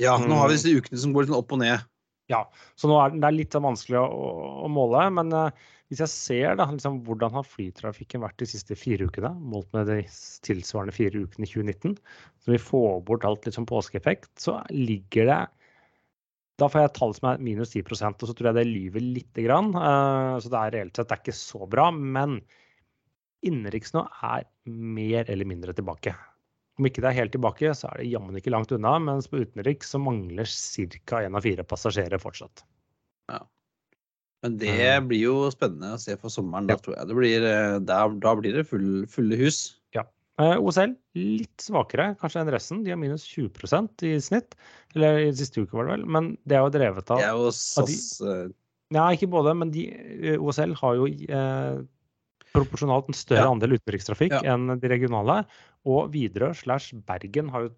[0.00, 0.58] Ja, nå har vi mm.
[0.58, 1.84] disse ukene som går litt opp og ned.
[2.32, 2.46] Ja,
[2.80, 4.28] så nå er det er litt vanskelig å,
[4.64, 5.02] å måle.
[5.18, 9.34] Men uh, hvis jeg ser da, liksom, hvordan har flytrafikken vært de siste fire ukene,
[9.52, 10.00] målt med de
[10.46, 11.98] tilsvarende fire ukene i 2019,
[12.44, 15.42] så vi får bort alt sånn påskeeffekt, så ligger det
[16.62, 19.02] da får jeg et tall som er minus 10 og så tror jeg det lyver
[19.02, 19.72] lite grann.
[19.74, 21.88] Uh, så det er reelt sett det er ikke så bra.
[21.90, 22.38] Men
[23.44, 26.14] innenriks nå er mer eller mindre tilbake.
[26.74, 28.96] Om ikke det er helt tilbake, så er det jammen ikke langt unna.
[29.02, 31.22] Mens på utenriks så mangler ca.
[31.22, 32.64] én av fire passasjerer fortsatt.
[33.30, 33.44] Ja.
[34.44, 35.06] Men det mm.
[35.08, 36.66] blir jo spennende å se for sommeren.
[36.68, 39.60] Da tror jeg det blir, eh, der, da blir det full, fulle hus.
[39.96, 40.04] Ja.
[40.42, 42.82] Eh, OSL litt svakere kanskje enn resten.
[42.84, 44.58] De har minus 20% i snitt.
[44.96, 46.06] Eller i siste uke, var det vel.
[46.18, 49.10] Men det er jo drevet av Det er jo SAS de, eh.
[49.16, 49.88] Ikke både, men de,
[50.36, 51.78] OSL har jo eh,
[52.54, 53.50] proporsjonalt en større ja.
[53.50, 54.42] andel utenrikstrafikk ja.
[54.52, 55.40] enn de regionale.
[55.84, 57.72] Og Widerøe slash Bergen har jo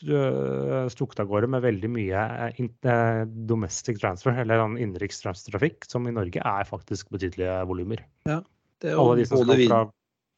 [0.00, 6.14] stukket av gårde med veldig mye eh, eh, domestic transfer, eller sånn innenrikstrafikk, som i
[6.14, 8.04] Norge er faktisk betydelige volumer.
[8.28, 8.40] Ja,
[8.86, 9.82] Alle de som skal fra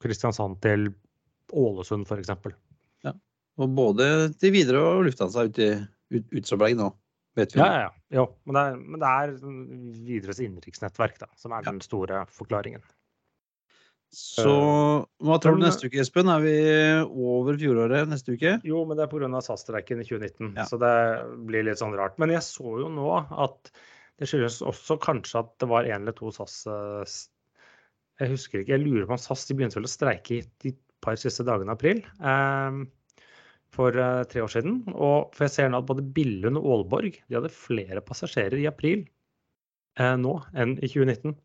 [0.02, 0.88] Kristiansand til
[1.52, 2.32] Ålesund, f.eks.
[3.04, 3.12] Ja.
[3.60, 6.90] Og både til Widerøe og Lufthansa ut, ut, ut nå.
[7.36, 7.60] Vet vi.
[7.62, 7.92] Ja, ja, ja.
[8.18, 9.30] Jo, men det er, men det er
[10.08, 12.82] Widerøes innenriksnettverk som er den store forklaringen.
[14.12, 14.52] Så
[15.24, 16.28] hva tror du neste uke, Espen?
[16.28, 16.54] Er vi
[17.08, 18.58] over fjoråret neste uke?
[18.68, 19.40] Jo, men det er pga.
[19.40, 20.66] SAS-streiken i 2019, ja.
[20.68, 20.92] så det
[21.48, 22.18] blir litt sånn rart.
[22.20, 23.72] Men jeg så jo nå at
[24.20, 26.60] det skyldes også kanskje at det var en eller to SAS
[28.20, 31.16] Jeg husker ikke, jeg lurer på om SAS de begynte vel å streike de par
[31.18, 32.02] siste dagene i april.
[32.22, 32.82] Eh,
[33.72, 34.82] for eh, tre år siden.
[34.92, 38.68] Og for jeg ser nå at både Billund og Aalborg de hadde flere passasjerer i
[38.70, 39.06] april
[39.98, 41.36] eh, nå enn i 2019.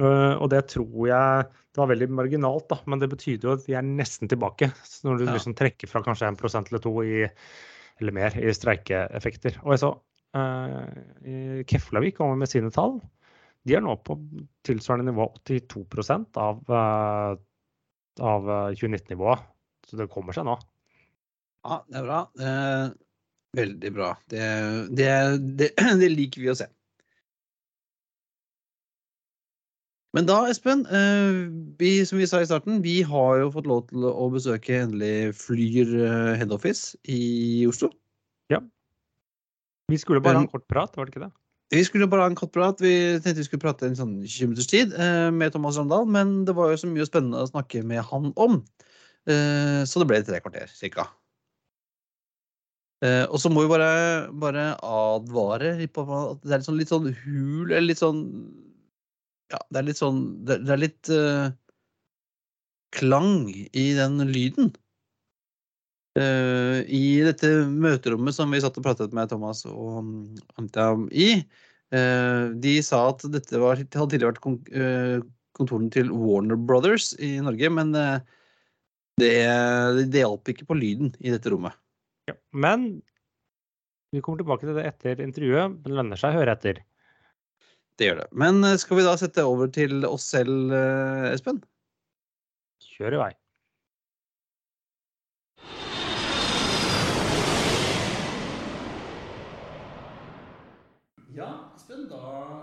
[0.00, 3.66] Eh, og det tror jeg Det var veldig marginalt, da, men det betyr jo at
[3.68, 4.70] vi er nesten tilbake.
[4.86, 5.34] Så når du ja.
[5.36, 7.20] liksom trekker fra kanskje 1% eller 2 i,
[8.00, 9.60] eller mer i streikeeffekter.
[9.62, 9.92] Og jeg så
[10.34, 12.98] uh, Keflavik kommer med sine tall.
[13.68, 14.16] De er nå på
[14.66, 15.86] tilsvarende nivå 82
[16.42, 17.38] av, uh,
[18.18, 19.46] av 2019-nivået.
[19.86, 20.58] Så det kommer seg nå.
[21.66, 22.20] Ja, det er bra.
[22.40, 22.84] Eh,
[23.58, 24.10] veldig bra.
[24.32, 24.44] Det,
[24.96, 25.08] det,
[25.60, 25.70] det,
[26.02, 26.68] det liker vi å se.
[30.16, 31.36] Men da, Espen, eh,
[31.78, 35.36] vi, som vi sa i starten, vi har jo fått lov til å besøke endelig
[35.38, 37.92] Flyr headoffice head office i Oslo.
[38.50, 38.58] Ja.
[39.90, 41.30] Vi skulle bare ha en kort prat, var det ikke det?
[41.70, 42.82] Vi skulle bare ha en kort prat.
[42.82, 42.92] Vi
[43.22, 46.56] tenkte vi skulle prate en sånn 20 minutters tid eh, med Thomas Randal, men det
[46.58, 48.62] var jo så mye spennende å snakke med han om.
[49.30, 51.04] Så det ble tre kvarter, cirka.
[53.04, 53.90] Og så må vi bare,
[54.42, 58.24] bare advare på at det er litt sånn, litt sånn hul, eller litt sånn
[59.50, 61.50] ja, det er litt sånn Det, det er litt uh,
[62.96, 64.70] klang i den lyden.
[66.18, 70.00] Uh, I dette møterommet som vi satt og pratet med Thomas og
[70.58, 71.28] Anta i,
[71.94, 74.58] uh, de sa at dette var, hadde tidligere vært kon
[75.60, 79.32] kontorene til Warner Brothers i Norge, men det,
[80.08, 81.74] det hjalp ikke på lyden i dette rommet.
[82.30, 82.86] Ja, men
[84.14, 85.82] vi kommer tilbake til det etter intervjuet.
[85.84, 86.80] Det lønner seg å høre etter.
[88.00, 88.28] Det gjør det.
[88.32, 91.58] Men eh, skal vi da sette over til oss selv, eh, Espen?
[92.80, 93.32] Kjør i vei.
[101.36, 102.20] Ja, Espen, da,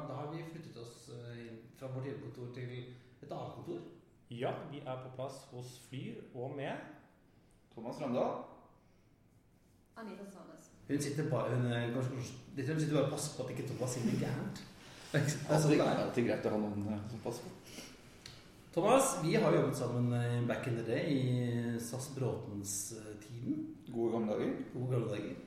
[0.07, 3.83] da, har vi flyttet oss eh, fra vårt hjemmekontor til et annet kontor.
[4.33, 6.81] Ja, vi er på plass hos Flyr og med
[7.75, 8.41] Thomas Randal.
[10.01, 10.73] Anita Sandnes.
[10.89, 14.09] Hun sitter bare, hun, kanskje, hun sitter bare og passer på at ikke Thomas sier
[14.09, 14.65] noe gærent.
[15.11, 17.83] Det er alltid greit å ha noen eh, som passer på.
[18.75, 23.61] Thomas, vi har jobbet sammen eh, back in the day i SAS Bråtens-tiden.
[23.87, 24.51] Gode gamle dager.
[24.73, 25.37] Gode gamle dager.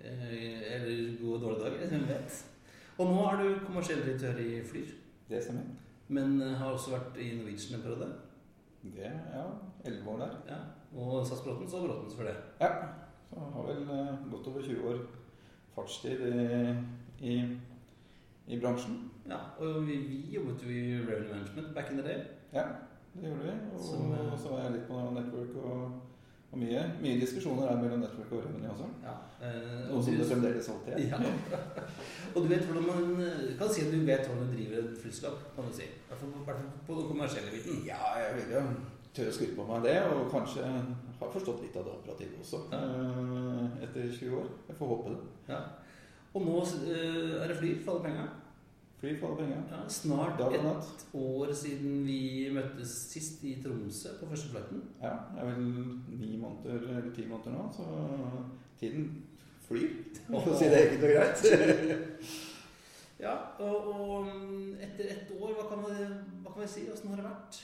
[0.00, 2.40] Eh, eller gode og dårlige dager, hvem vet.
[2.96, 4.96] Og nå er du kommersiell direktør i Flyr,
[5.28, 5.68] Det stemmer.
[6.08, 8.08] men har også vært i Norwegian en periode.
[8.82, 9.44] Det, ja,
[9.84, 10.34] elleve år der.
[10.48, 10.58] Ja.
[10.96, 12.34] Og SAS Bråtens og Bråtens for det.
[12.60, 12.72] Ja.
[13.30, 13.86] Så har vel
[14.32, 15.04] godt over 20 år
[15.76, 16.74] fartstid i,
[17.30, 17.36] i,
[18.48, 19.09] i bransjen.
[19.28, 22.22] Ja, og vi, vi jobbet jo i Revenue Management back in the day.
[22.52, 22.64] Ja,
[23.14, 23.56] det gjorde vi.
[23.74, 23.98] Og så,
[24.32, 25.82] og så var jeg litt på network og,
[26.52, 28.88] og mye, mye diskusjoner er mellom network og revenue også.
[29.04, 29.14] Ja,
[29.46, 31.02] eh, Noe som du- det fremdeles alltid er.
[31.12, 31.18] Ja.
[32.34, 34.96] Og du vet hvordan man eh, kan si at du vet hvordan du driver et
[35.02, 35.82] flyselskap, kan du si.
[35.84, 37.84] I hvert fall- på den kommersielle biten.
[37.86, 38.64] Ja, jeg vil jo
[39.14, 40.66] tørre å skryte på meg det, og kanskje
[41.20, 42.64] har forstått litt av det operative også.
[42.72, 42.82] Ja.
[42.82, 44.50] eh, Etter 20 år.
[44.68, 45.22] Jeg får håpe det.
[45.54, 45.60] Ja.
[46.34, 48.28] Og nå eh, er det Flyr for alle penger.
[49.00, 49.60] Fly for alle penger.
[49.70, 54.82] Ja, snart et år siden vi møttes sist i Tromsø på første flighten.
[55.00, 55.62] Ja, det er vel
[56.20, 57.86] ni måneder eller ti måneder nå, så
[58.80, 59.08] tiden
[59.64, 59.88] flyr.
[60.28, 62.30] For å si det enkelt og greit.
[63.20, 64.28] Ja, og, og
[64.80, 66.06] etter ett år, hva kan, vi,
[66.40, 66.86] hva kan vi si?
[66.88, 67.58] Åssen har det vært?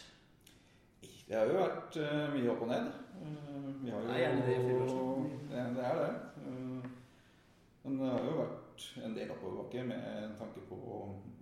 [1.27, 2.91] Det har jo vært uh, mye opp og ned.
[3.23, 5.31] Uh, vi har jo, Det er gjerne det i flybransjen.
[5.49, 6.11] Det, det er det.
[6.45, 6.91] Uh,
[7.87, 8.66] men det har jo vært
[9.05, 10.79] en del oppoverbakke med tanke på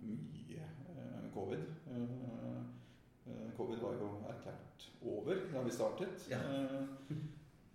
[0.05, 1.63] mye eh, covid.
[1.91, 2.59] Eh,
[3.27, 6.27] eh, covid var jo erklært over da vi startet.
[6.31, 6.39] Ja.
[6.39, 7.15] Eh,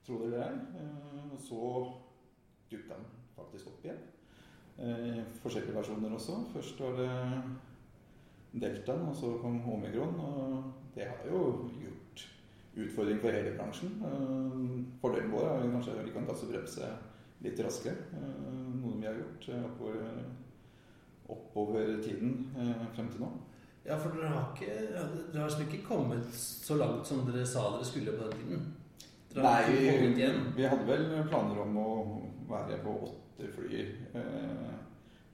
[0.06, 0.56] dere det er.
[1.30, 1.64] Og så
[2.70, 4.00] dukka den faktisk opp igjen.
[5.42, 6.38] Forskjellige versjoner også.
[6.54, 7.10] Først var det
[8.62, 10.16] deltaen, og så kom omikron.
[10.20, 12.24] Og det har jo gjort
[12.74, 13.92] utfordring for hele bransjen.
[15.02, 16.90] Fordelen vår er kanskje at vi kan gasse og bremse
[17.44, 18.08] litt raskere.
[18.80, 20.18] Eh, Noe vi har gjort eh, oppover,
[21.28, 23.30] oppover tiden eh, frem til nå.
[23.84, 24.74] Ja, for dere har ikke
[25.32, 28.68] Dere har liksom ikke kommet så langt som dere sa dere skulle på den tiden?
[29.38, 29.62] Nei,
[30.56, 31.90] vi, hadde vel planer om å
[32.50, 33.82] være på åtte fly
[34.18, 34.72] eh,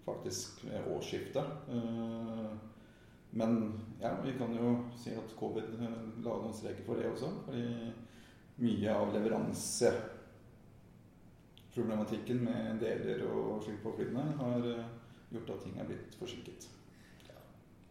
[0.04, 1.70] faktisk ved årsskiftet.
[1.72, 2.50] Eh,
[3.30, 3.56] men
[4.00, 7.32] ja, vi kan jo si at covid eh, la noen streker for det også.
[7.48, 7.64] Fordi
[8.60, 9.14] mye av
[11.76, 14.88] leveranseproblematikken med deler og slikt på flyene har eh,
[15.32, 16.68] gjort at ting er blitt forsinket.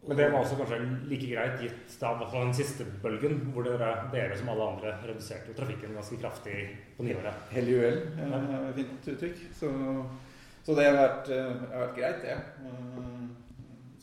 [0.06, 0.78] Men det var også kanskje
[1.10, 5.96] like greit gitt da, den siste bølgen, hvor dere, dere som alle andre reduserte trafikken
[5.98, 7.48] ganske kraftig på nyåret.
[7.50, 9.42] Hell i uhell, et fint uttrykk.
[9.58, 9.72] Så,
[10.62, 12.38] så det har vært, eh, har vært greit, det.
[12.70, 13.24] Eh,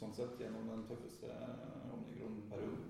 [0.04, 2.90] Sånn sett gjennom den tøffeste omnigron-perioden.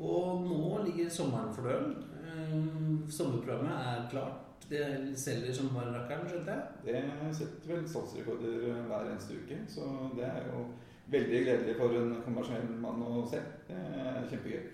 [0.00, 1.92] Og nå ligger sommeren for døren.
[2.22, 4.47] Eh, Sommerprogrammet er klart.
[4.68, 4.84] Det
[5.16, 6.62] selger som bare rakkeren, skjønte jeg.
[6.84, 10.64] Det setter vel salgsrekorder eh, hver eneste uke, så det er jo
[11.08, 13.40] veldig gledelig for en kommersiell mann å se.
[13.68, 14.66] Det er kjempegøy.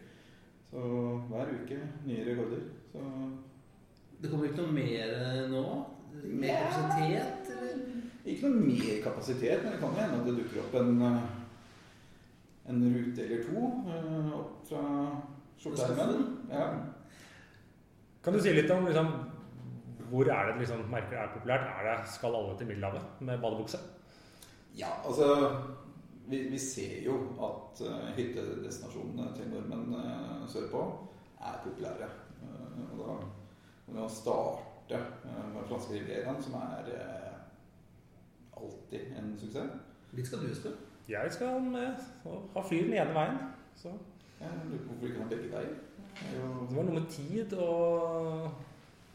[0.72, 0.86] Så
[1.30, 1.78] hver uke
[2.08, 2.64] nye rekorder.
[2.90, 3.04] Så
[4.22, 5.62] Det kommer ikke noe mer eh, nå?
[6.24, 7.86] Mer kapasitet, eller?
[8.24, 11.22] ikke noe mer kapasitet, men det kan jo hende at det dukker opp en, eh,
[12.72, 13.64] en rute eller to
[14.40, 14.82] opp fra
[15.60, 16.26] skjorteermen.
[16.50, 16.66] Ja.
[18.24, 19.10] Kan du si litt om liksom,
[20.10, 21.66] hvor er det liksom, merker det er populært?
[21.70, 23.78] Er det, skal alle til Middelhavet med badebukse?
[24.78, 25.28] Ja, altså
[26.26, 27.14] vi, vi ser jo
[27.48, 30.82] at uh, hyttedestinasjonene til nordmenn uh, sørpå
[31.40, 32.08] er populære.
[32.42, 39.34] Uh, og da må vi starte uh, med franske rivieraen, som er uh, alltid en
[39.38, 39.80] suksess.
[40.16, 40.76] Dit skal du, Espen.
[41.08, 41.94] Jeg skal med
[42.54, 43.38] ha fly den ene veien.
[43.76, 43.88] Så
[44.40, 45.74] Jeg lurer på hvorfor ikke ha begge veier.
[46.14, 46.38] Er
[46.68, 48.50] det var noe med tid og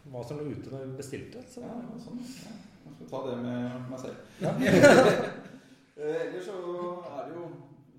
[0.10, 1.44] hva som lå ute når vi bestilte.
[1.52, 1.62] Så.
[1.62, 2.20] Ja, sånn.
[2.24, 2.56] Ja.
[2.86, 4.18] Jeg skal ta det med meg selv.
[6.00, 6.54] Eh, Ellers så
[7.12, 7.42] er det jo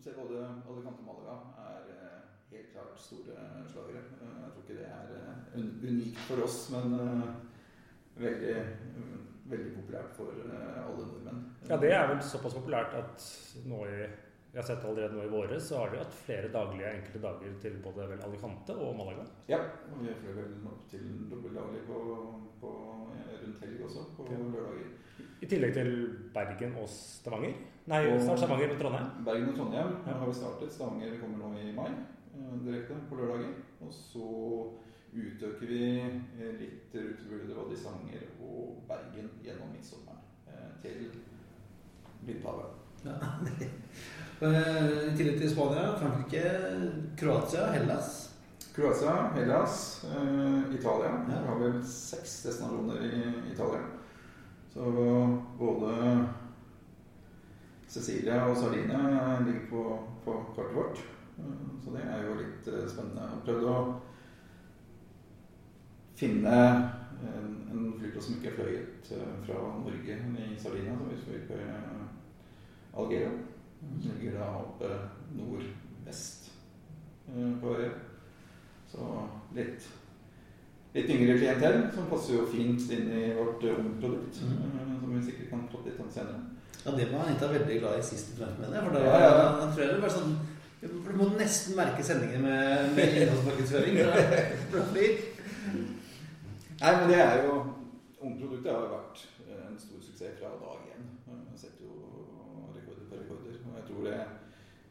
[0.00, 0.38] Se både
[0.72, 2.22] Alicante Malaga er eh,
[2.54, 4.00] helt klart store slagere.
[4.22, 6.94] Eh, Jeg tror ikke det er unikt for oss, men
[8.16, 8.54] veldig,
[9.52, 11.42] veldig populært for alle nordmenn.
[11.68, 13.28] Ja, det er vel såpass populært at
[13.68, 14.00] nå i
[14.52, 17.52] jeg har sett allerede nå i våre, så har de hatt flere daglige enkelte dager
[17.62, 19.24] til både vel Alicante og Malaga.
[19.48, 19.60] Ja,
[19.92, 22.00] og vi fløy vel opp til dobbeldaglig på,
[22.60, 22.72] på,
[23.42, 24.38] rundt helg også, på Ja.
[24.38, 24.90] lørdager.
[25.42, 25.92] I tillegg til
[26.34, 27.54] Bergen og Stavanger.
[27.86, 29.24] Nei, Og- snart Stavanger og Trondheim.
[29.24, 30.12] Bergen og Trondheim Ja.
[30.18, 30.72] har vi startet.
[30.72, 31.88] Stavanger kommer nå i mai
[32.34, 33.54] eh, direkte på lørdager.
[33.80, 34.26] Og så
[35.14, 40.18] utøker vi eh, litt rutetilbudet både i Stavanger og Bergen gjennom midtsommeren
[40.48, 41.10] eh, til
[42.26, 42.79] Lillehavet.
[43.04, 43.10] Ja.
[44.40, 46.40] Eh, I tillegg til Spania, Frankrike,
[47.20, 48.30] Kroatia, Hellas.
[48.72, 49.74] Kroatia, Hellas,
[50.08, 51.10] eh, Italia.
[51.28, 51.42] Ja.
[51.42, 53.20] Vi har vel seks destinasjoner i
[53.52, 53.82] Italia.
[54.72, 54.86] Så
[55.58, 55.92] både
[57.88, 59.82] Cecilia og Sardinia ligger på,
[60.24, 61.02] på kartet vårt.
[61.36, 63.20] Eh, Så det er jo litt spennende.
[63.20, 63.76] Jeg har prøvd å
[66.16, 66.56] finne
[67.28, 70.16] en, en flyplass som ikke fløyet eh, fra Norge
[70.48, 70.96] i Sardinia.
[70.96, 71.60] Så vi fløy på
[72.94, 73.30] Algero.
[74.02, 74.88] Som ligger da oppe
[75.36, 76.50] nordvest
[77.30, 77.90] eh, på øya.
[78.90, 79.06] Så
[79.56, 79.86] litt,
[80.94, 84.40] litt yngre klientell, som passer jo fint inn i vårt eh, ungprodukt.
[84.42, 84.56] Mm.
[84.74, 86.40] eh, Som vi sikkert kan prate litt om senere.
[86.84, 88.80] Ja, det var Anita veldig glad i sist du med det.
[88.84, 89.70] For da Ja, ja, ja.
[89.74, 90.38] tror jeg det var sånn
[90.80, 93.98] for Du må nesten merke sendingen med, med innholdsmarkedsføring.
[96.80, 97.56] Nei, men det er jo
[98.20, 99.20] Ungproduktet har jo vært
[99.68, 101.04] en stor suksess fra dag én.
[101.28, 101.92] Jeg har sett jo
[102.74, 103.54] rekorder på rekorder.
[103.64, 104.24] Og jeg tror det,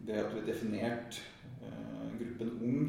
[0.08, 1.22] det at vi har definert
[1.62, 2.82] eh, gruppen ung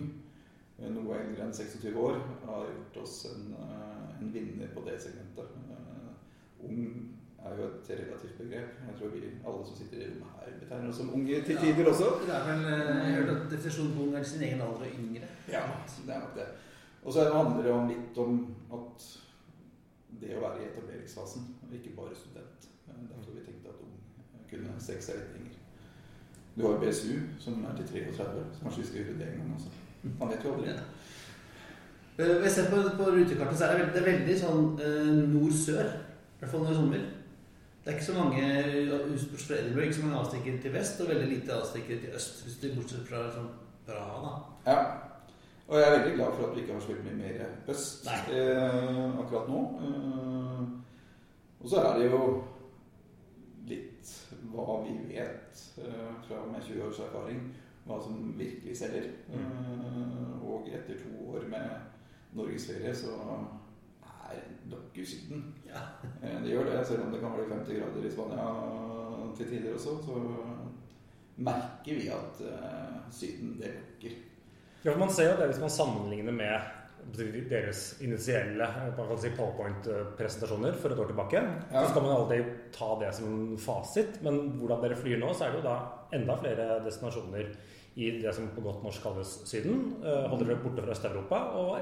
[0.78, 4.98] eh, noe eldre enn 26 år, har gjort oss en, eh, en vinner på det
[5.00, 5.56] segmentet.
[6.60, 6.80] Ung
[7.40, 8.80] er jo et relativt begrep.
[8.86, 11.88] Jeg tror vi alle som sitter i rommet her, betegner oss som unge til tider
[11.88, 12.10] også.
[12.26, 14.98] Det er vel, Jeg har hørt at definisjonen på ung er sin egen alder og
[14.98, 15.30] yngre.
[15.48, 15.62] Ja,
[16.06, 16.48] det er nok det.
[17.02, 18.42] Og så handler det om litt om
[18.76, 19.06] at
[20.20, 22.68] det å være i etableringsfasen, og ikke bare student.
[22.90, 23.96] Derfor vi tenkt at ung
[24.50, 25.49] kunne strekke seg litt lenger.
[26.60, 28.16] Du har BSU, som er til 33,
[28.52, 29.70] så kanskje vi skal gjøre det en gang også.
[30.20, 30.68] Man vet jo aldri.
[30.68, 30.82] Ja.
[32.18, 34.66] Eh, Hvis jeg ser på, på rutekartet, så er det veldig, det er veldig sånn
[34.84, 35.90] eh, nord-sør.
[36.36, 37.06] I hvert fall når det er sommer.
[37.80, 38.42] Det er ikke så mange
[39.00, 42.42] bortsett fra Edinburgh, ikke så mange avstikkere til vest, og veldig lite avstikkere til øst.
[42.44, 43.48] Hvis du bortsett fra sånn
[43.86, 44.34] Praha, da.
[44.68, 44.82] Ja.
[45.70, 48.08] Og jeg er veldig glad for at vi ikke har så veldig mye mer øst
[48.10, 49.60] eh, akkurat nå.
[49.86, 50.62] Eh,
[51.60, 52.20] og så er det jo
[54.52, 57.42] hva vi vet eh, fra med 20 års erfaring,
[57.86, 59.10] hva som virkelig selger.
[59.32, 63.16] Eh, og etter to år med norgesferie så
[64.30, 65.46] er dere Syden.
[65.66, 65.86] Ja.
[66.20, 68.48] Eh, det gjør det, selv om det kan bli 50 grader i Spania
[69.36, 69.94] til tider også.
[70.04, 70.18] Så
[71.40, 72.42] merker vi at
[73.10, 74.18] Syden, det lukker.
[74.84, 76.79] Ja, for Man ser jo det hvis man sammenligner med
[77.16, 78.66] deres initielle
[79.20, 81.42] si powerpoint-presentasjoner for et år tilbake.
[81.72, 81.82] Ja.
[81.84, 84.20] Så skal man alltid ta det som fasit.
[84.22, 85.76] Men hvordan dere flyr nå, så er det jo da
[86.16, 87.50] enda flere destinasjoner
[87.96, 89.96] i det som på godt norsk kalles Syden.
[90.04, 91.40] Eh, Holder dere borte fra Øst-Europa.
[91.58, 91.78] Og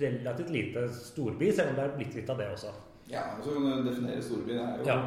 [0.00, 2.72] relativt lite storby, selv om det er blitt litt av det også.
[3.08, 4.52] Ja, så kan du definere storby.
[4.52, 4.98] Det er jo Ja.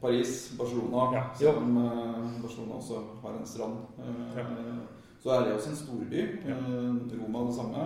[0.00, 1.12] Paris, Barcelona.
[1.14, 1.22] Ja.
[1.34, 3.78] Selv om eh, Barcelona også har en strand.
[3.98, 4.44] eh, Ja.
[5.28, 6.20] Så er det også en storby.
[6.48, 6.54] Ja.
[6.56, 7.82] Eh, Roma det samme.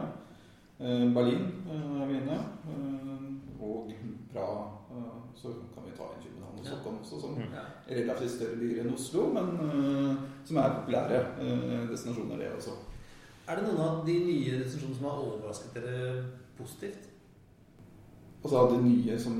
[0.81, 2.39] Eh, Berlin eh, er vi inne.
[2.71, 3.91] Eh, Og
[4.33, 4.63] Praha.
[4.93, 7.43] Eh, Så kan vi ta inn København og Stockholm også, som Mm.
[7.89, 11.19] Er relativt større byer enn Oslo, men eh, som er populære
[11.91, 12.71] destinasjoner, det også.
[13.49, 16.25] Er det noen av de nye destinasjonene som har overrasket dere
[16.59, 17.09] positivt?
[18.45, 19.35] Altså av de nye som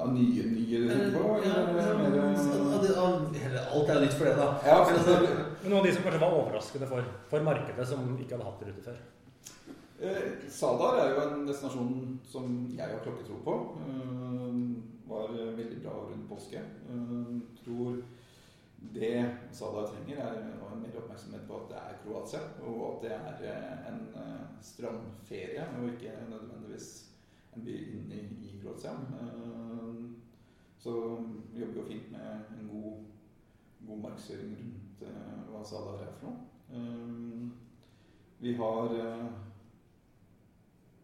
[0.00, 1.36] Av nye, nye du tenker på?
[1.44, 4.46] Ja, eller ja, ja, eller alt er jo nytt for det, da.
[4.66, 8.12] Ja, for, altså, Men noen av de som kanskje var overraskende for, for markedet, som
[8.16, 9.00] ikke hadde hatt rute før.
[9.98, 13.56] Eh, Sadar er jo en destinasjon som jeg har klokketro på.
[13.82, 14.60] Eh,
[15.08, 16.62] var veldig bra rundt påske.
[16.62, 17.34] Eh,
[17.64, 17.98] tror
[18.94, 23.12] det Sadar trenger, er en mer oppmerksomhet på at det er Kroatia, og at det
[23.16, 26.90] er eh, en eh, strandferie, og ikke nødvendigvis
[27.56, 28.92] en by inne i Kroatia.
[28.92, 30.04] Eh,
[30.78, 30.92] så
[31.52, 33.02] vi jobber jo fint med en god,
[33.88, 36.38] god markedsføring rundt eh, hva Sadar er for noe.
[36.72, 37.50] Eh,
[38.40, 39.28] vi har eh,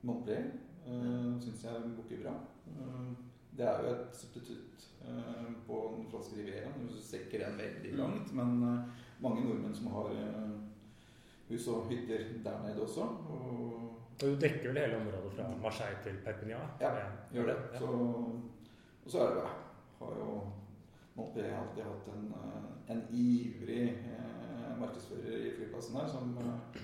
[0.05, 0.51] Montpellier
[0.86, 2.34] uh, syns jeg booker bra.
[2.68, 3.14] Eh,
[3.57, 6.88] det er jo et substitutt eh, på den franske rivieraen.
[6.90, 8.32] Du strekker den veldig langt.
[8.34, 10.57] Men eh, mange nordmenn som har eh,
[11.49, 13.07] hus og hytter der nede også.
[13.30, 16.74] Og Og du dekker vel hele området fra Marseille til Perpignan?
[16.80, 16.90] Ja,
[17.34, 17.57] gjør det.
[17.72, 17.78] Ja.
[17.78, 17.86] Så,
[19.05, 19.47] og så er det
[19.99, 20.36] har jo
[21.15, 26.81] Montpellier alltid hatt en, eh, en ivrig eh, markedsfører i flyplassen her som eh,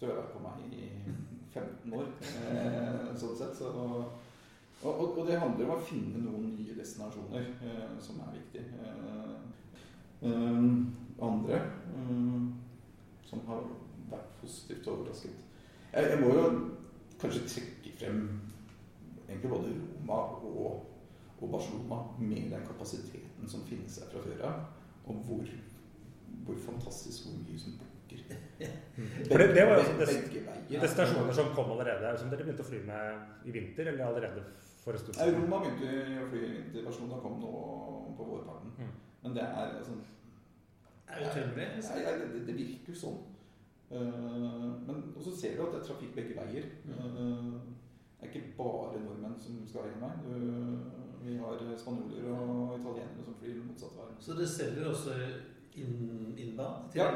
[0.00, 0.88] har vært på meg i
[1.54, 2.10] 15 år.
[2.20, 3.56] Eh, sånn sett.
[3.56, 8.36] Så, og, og, og det handler om å finne noen nye destinasjoner eh, som er
[8.36, 8.66] viktig.
[8.84, 9.34] Eh,
[10.28, 10.70] eh,
[11.20, 11.62] andre
[13.28, 13.66] som har
[14.10, 15.42] vært positivt overrasket.
[15.92, 16.44] Jeg, jeg må jo
[17.20, 18.22] kanskje trekke frem
[19.28, 20.86] egentlig både Roma og,
[21.40, 24.60] og Barcelona med den kapasiteten som finnes her fra før av,
[25.06, 25.46] og hvor,
[26.46, 27.88] hvor fantastisk hvor mye som bukker.
[29.28, 29.96] For det- det var jo også
[30.70, 34.44] Destinasjoner som kom allerede, som dere begynte å fly med i vinter, eller allerede
[34.84, 35.42] for en stund siden?
[35.42, 37.50] Roma begynte å fly til Barcelona, kom nå
[38.16, 38.70] på vårparten.
[38.78, 38.92] Mm.
[39.22, 39.92] Men det er altså
[41.08, 41.56] er det?
[41.56, 43.20] Nei, nei, det, det virker jo sånn.
[43.90, 46.68] Uh, men også ser du at det er trafikk begge veier.
[46.86, 47.58] Uh,
[48.20, 50.12] det er ikke bare nordmenn som skal en vei.
[51.22, 54.08] Vi har spanjoler og italienere som flyr motsatt vei.
[54.24, 55.16] Så det selger også
[55.76, 56.94] inn, innbad?
[56.96, 57.10] Ja.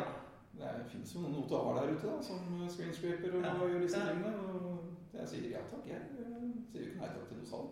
[0.55, 3.55] Det fins jo noen notarer der ute da, som screenscraper og Ja.
[3.59, 4.13] gjør disse Ja.
[4.13, 4.37] tingene.
[4.39, 4.85] Og
[5.15, 7.69] jeg sier ja takk, jeg eh, sier jo ikke nei takk til noe salg.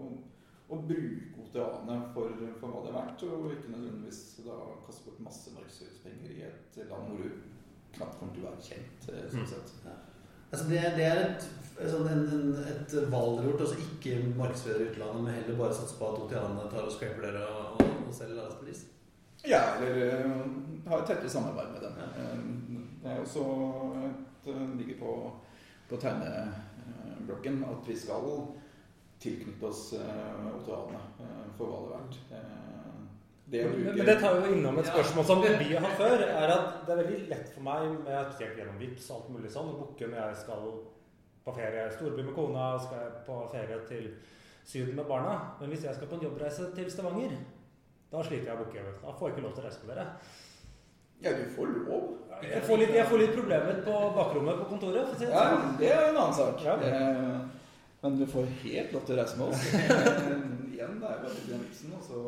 [0.00, 0.22] Og,
[0.70, 4.56] å bruke OTA-ene for, for hva det er verdt, og ikke nødvendigvis da
[4.86, 7.30] kaste bort masse markedsføringspenger i et land hvor du
[7.92, 9.08] knapt kommer til å være kjent.
[9.12, 10.15] eh, sånn Mm.
[10.56, 11.42] Altså det, det er et,
[11.92, 13.64] sånn en, en, et valg dere har gjort.
[13.66, 17.42] Altså ikke markedsføre utlandet, men heller bare satse på at Otianene tar og scraper dere
[17.44, 18.80] og, og, og selger lavest pris.
[19.46, 20.46] Ja, eller uh,
[20.88, 22.00] ha et tettere samarbeid med dem.
[22.00, 22.08] Ja.
[22.24, 22.38] Eh,
[23.02, 23.42] Det er også
[24.02, 25.10] et, eh, ligger på,
[25.90, 28.24] på tegneblokken at vi skal
[29.22, 32.16] tilknytte oss uh, OTA-ene eh, for hva det er verdt.
[33.46, 36.22] Det å Men, det tar jo innom et spørsmål som vi har før.
[36.26, 39.28] er at Det er veldig lett for meg med et helt gjennom VIPS og alt
[39.36, 40.64] mulig sånn, å booke når jeg skal
[41.46, 44.08] på ferie storby med kona, skal jeg på ferie til
[44.66, 45.36] Syden med barna.
[45.60, 47.36] Men hvis jeg skal på en jobbreise til Stavanger,
[48.10, 48.82] da sliter jeg å booke.
[49.04, 50.06] Da får jeg ikke lov til å reise med dere.
[51.22, 52.08] Ja, du får lov.
[52.42, 55.06] Jeg får litt, jeg får litt problemer på bakrommet på kontoret.
[55.06, 55.78] For å si det Ja, sånn.
[55.78, 56.64] det er en annen sak.
[56.66, 56.74] Ja.
[56.82, 57.38] Eh,
[58.02, 59.62] Men du får helt lov til å reise med oss.
[60.76, 62.22] Eh, Igjen, det er bare å den vitsen og så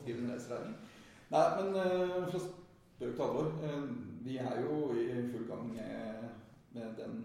[0.00, 0.76] skrive en reiseregning.
[1.30, 3.52] Nei, men uh, for å spøke til alvor.
[3.62, 3.88] Uh,
[4.26, 6.24] Vi er jo i full gang med,
[6.74, 7.20] med den,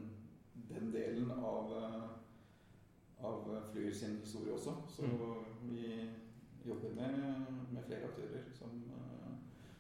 [0.70, 4.76] den delen av, uh, av Flyr sin historie også.
[4.89, 5.09] Så
[5.66, 6.09] vi
[6.66, 7.18] jobber med,
[7.72, 9.34] med flere aktører som uh,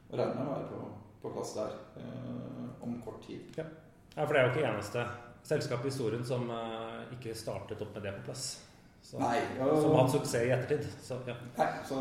[0.09, 0.81] regner med å være på,
[1.21, 3.53] på plass der eh, om kort tid.
[3.55, 5.05] Ja, for det er jo ikke eneste
[5.47, 8.47] selskap i historien som eh, ikke startet opp med det på plass.
[9.11, 10.85] Så, Nei, Som har hatt suksess i ettertid.
[11.03, 11.33] Så, ja.
[11.57, 11.95] Nei, så,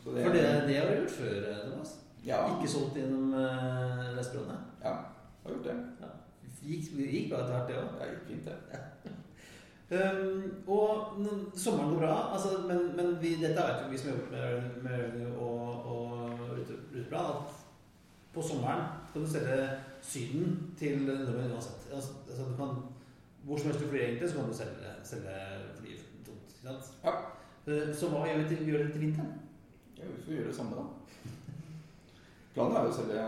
[0.00, 1.90] så det For det, det har du gjort før, Thomas.
[2.24, 4.56] Ja, Ikke solgt gjennom uh, Lesbrønne.
[4.80, 4.94] ja,
[5.44, 5.76] har gjort det.
[6.66, 8.00] Gikk, gikk bra etter hvert, det òg.
[8.00, 9.12] Ja, gikk fint, det.
[9.86, 11.20] Um, og
[11.54, 14.96] sommeren går bra, altså, men, men vi, dette vet jo vi som jobber med, med
[14.98, 17.60] revenue og, og ruteplan, at
[18.34, 18.82] på sommeren
[19.12, 19.68] kan du selge
[20.06, 21.86] Syden til nordmenn uansett.
[21.92, 22.74] Altså, altså, du kan,
[23.44, 25.32] hvor som helst du flyr egentlig, så kan du selge, selge
[25.78, 25.88] fly tomt.
[25.88, 26.05] Ikke sant?
[27.04, 27.14] Ja.
[27.66, 29.32] Uh, Så hva gjør vi til, til vinteren?
[29.98, 30.84] Ja, vi får gjøre det samme, da.
[32.54, 33.24] Planen er jo å selge,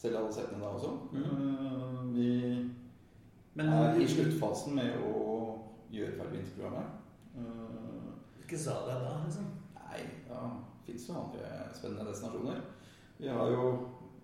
[0.00, 0.92] selge alle setene da også.
[1.14, 2.28] Eh, Vi
[3.54, 5.16] Men er i sluttfasen med å
[5.92, 6.94] gjøre ferdig vinterprogrammet.
[7.36, 8.12] Eh,
[8.44, 9.50] Ikke sa det da, liksom.
[9.76, 10.44] Nei, ja,
[10.78, 12.62] det fins jo andre spennende destinasjoner.
[13.18, 13.66] Vi har jo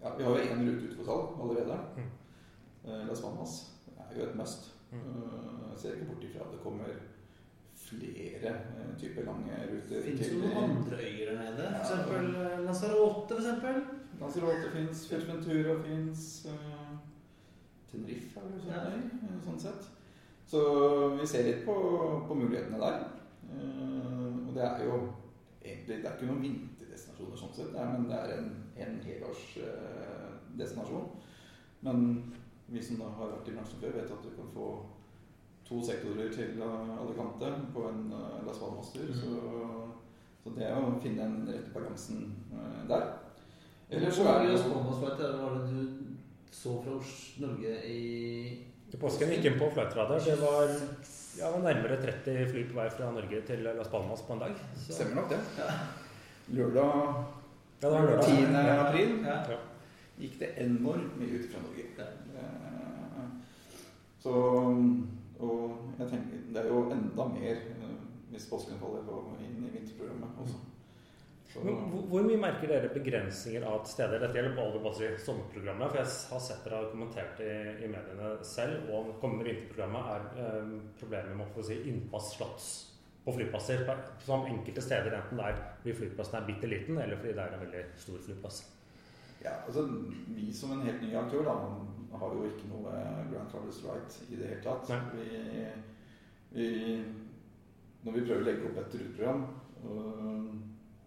[0.03, 1.79] ja, vi har jo én rute ute for salg allerede.
[1.97, 2.09] Mm.
[2.85, 3.55] Eh, Las Palmas
[3.99, 4.71] er jo et must.
[4.93, 4.99] Mm.
[4.99, 6.85] Eh, Jeg ser ikke bort ifra at det kommer
[7.89, 10.03] flere eh, typer lange ruter.
[10.05, 11.65] Fins det noen andre øyer der nede?
[11.69, 11.73] Ja.
[11.81, 13.77] Eksempel eh, Lanzarote, eksempel?
[14.21, 16.21] Lanzarote fins, Fuerteventura fins,
[16.51, 16.93] uh,
[17.91, 18.79] Tenerife er sånn, Ja.
[18.91, 19.83] øy, eh, sånn sett.
[20.49, 20.59] Så
[21.21, 21.75] vi ser litt på,
[22.29, 22.95] på mulighetene der.
[23.53, 24.95] Eh, og det er jo
[25.63, 31.09] egentlig Det er ikke noen vinterdestinasjoner sånn sett, men det er en, en helårsdestinasjon.
[31.83, 32.25] men
[32.69, 34.67] vi som har vært i bransjen før, vet at du kan få
[35.69, 39.11] to sektorer til eh, Alicante på en eh, Las Palmas-tur.
[39.11, 39.19] Mm.
[39.21, 39.33] Så,
[40.45, 42.23] så det å finne den rette balansen
[42.55, 43.11] eh, der.
[43.91, 46.15] Eller så er det Las Palmas-flight var det du
[46.59, 46.97] så fra
[47.45, 48.01] Norge i
[48.89, 50.23] I påsken gikk inn på flightradar.
[50.25, 50.71] Det var
[51.39, 54.63] ja, var nærmere 30 fly på vei fra Norge til Las Palmas på en dag.
[54.75, 55.43] Så, Stemmer nok det.
[55.61, 55.69] Ja.
[56.57, 56.95] Lørdag
[57.79, 58.25] Ja, det var lørdag.
[58.25, 58.57] 10.
[58.75, 59.37] April Ja.
[59.53, 59.59] Ja.
[60.19, 61.85] gikk det enormt mye ut fra Norge.
[61.99, 62.49] Ja.
[64.19, 64.33] Så
[65.39, 67.95] Og jeg tenker det er jo enda mer eh,
[68.33, 70.59] hvis påsken faller på inn i vinterprogrammet også.
[71.49, 74.21] Så, Men hvor, hvor mye merker dere begrensninger av steder?
[74.21, 77.53] Dette gjelder på si, sommerprogrammet, for jeg har sett dere har kommentert i,
[77.87, 82.69] i mediene selv, og kommende vinterprogrammet er eh, problemet med å få si, innpass slotts
[83.25, 83.87] på flyplasser.
[84.27, 87.65] Som enkelte steder, enten der fordi flyplassen er bitte liten, eller fordi det er en
[87.65, 88.61] veldig stor flyplass.
[89.45, 89.89] ja, altså
[90.37, 91.57] Vi som en helt ny aktør da,
[92.19, 92.68] har jo ikke
[93.69, 94.91] noe Right i det hele tatt.
[95.15, 95.67] Vi,
[96.57, 96.69] vi,
[98.05, 99.45] når vi prøver å legge opp et ruteprogram
[99.85, 100.51] øh,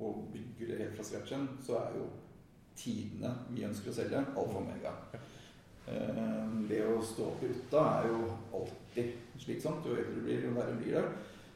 [0.02, 2.08] og bygger det helt fra scratchen, så er jo
[2.78, 4.94] tidene vi ønsker å selge, alfa og omega.
[5.82, 8.20] Uh, det å stå opp i ruta er jo
[8.58, 9.86] alltid slitsomt.
[9.86, 11.04] Jo eldre du blir, jo verre blir det.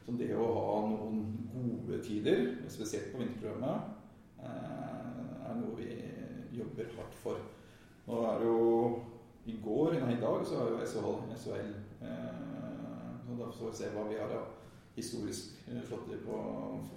[0.05, 1.21] Så det å ha noen
[1.53, 3.93] gode tider, spesielt på vinterprogrammet,
[4.43, 5.89] uh, er noe vi
[6.57, 7.41] jobber hardt for.
[8.05, 8.65] Nå er det jo
[9.45, 12.45] i går, nei i dag, så har jo SHL, SHL eh,
[13.25, 14.47] så Da får vi se hva vi har av
[14.95, 16.39] historisk eh, flotter på,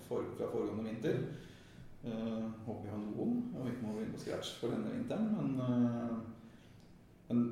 [0.09, 1.21] for, fra foregående vinter.
[2.05, 5.33] Eh, håper vi har noen, og ikke må begynne på scratch for denne vinteren.
[5.35, 6.17] Men, eh,
[7.29, 7.45] men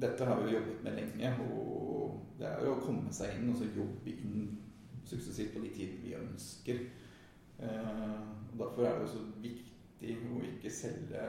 [0.00, 3.60] dette har vi jobbet med lenge, og det er jo å komme seg inn og
[3.60, 4.48] så jobbe inn
[5.06, 6.80] suksessivt på de tidene vi ønsker.
[7.62, 8.16] Eh,
[8.52, 11.28] og Derfor er det jo så viktig å ikke selge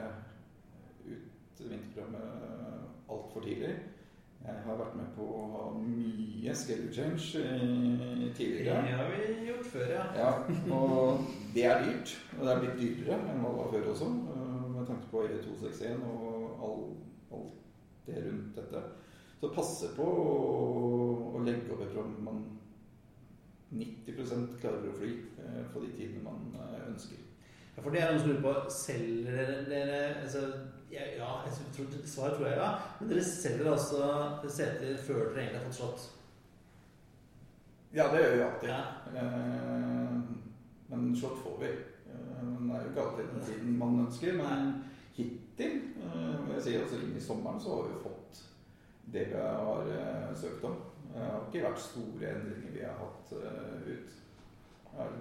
[1.60, 3.74] ut vinterprogrammet altfor tidlig.
[4.46, 7.40] Jeg har vært med på å ha mye schedule change
[8.36, 8.82] tidligere.
[8.84, 10.04] Det har vi gjort før, ja.
[10.14, 10.28] Ja,
[10.76, 12.12] og det er dyrt.
[12.36, 15.24] Og det er blitt dyrere enn hva det var før også, eh, med tanke på
[15.26, 16.84] E261 og all,
[17.38, 17.58] alt
[18.06, 18.84] det rundt dette.
[19.40, 22.44] Så passe på å, legge opp et program man
[23.76, 25.10] 90 klarer å fly
[25.42, 27.18] eh, på de tidene man eh, ønsker.
[27.74, 30.46] Ja, For det er noe som lurer på Selger dere altså,
[30.90, 32.70] ja, ja, jeg tror, svaret tror jeg ja.
[33.00, 34.00] Men dere selger altså
[34.48, 36.06] seter før dere egentlig har fått slått?
[37.96, 38.68] Ja, det gjør vi alltid.
[38.68, 38.82] Ja.
[39.22, 40.18] Eh,
[40.88, 41.70] Men slått får vi.
[42.42, 44.36] Men Det er jo ikke alltid den tiden man ønsker.
[44.38, 44.84] Men
[45.16, 48.42] hittil, eh, jeg si, altså inn i sommeren, så har vi fått
[49.12, 50.76] det vi har eh, søkt om.
[51.12, 54.22] Det har ikke vært store endringer vi har hatt eh, ut.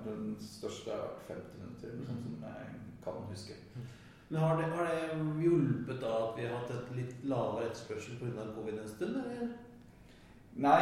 [0.06, 3.58] Den største har vært 50 minutter, sånn som jeg kan huske.
[4.30, 8.18] Men har det, har det hjulpet da at vi har hatt et litt lavere etterspørsel
[8.20, 8.48] pga.
[8.56, 9.20] covid en stund?
[9.22, 9.52] eller?
[10.56, 10.82] Nei,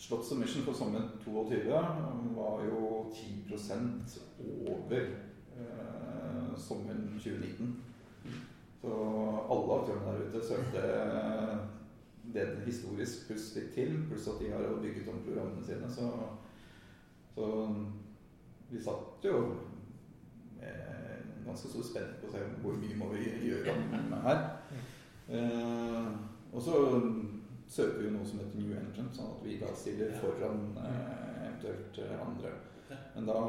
[0.00, 1.64] Slott Submission for sommeren 22
[2.36, 4.20] var jo 10%
[4.68, 5.00] over
[5.58, 7.74] eh, sommeren 2019.
[8.80, 8.92] Så
[9.50, 10.84] alle aktørene der ute søkte
[12.32, 15.90] det historisk pluss litt til, pluss at de har bygget om programmene sine.
[15.90, 16.08] Så,
[17.34, 17.50] så
[18.70, 19.42] vi satt jo
[20.60, 23.76] med ganske stor spenning på å se hvor mye må vi gjøre
[24.24, 24.42] her.
[25.30, 26.10] Eh,
[26.50, 26.78] og så
[27.70, 32.00] søker vi noe som heter New Engine, sånn at vi da stiller foran eh, eventuelt
[32.02, 32.54] eh, andre.
[33.14, 33.42] Men da,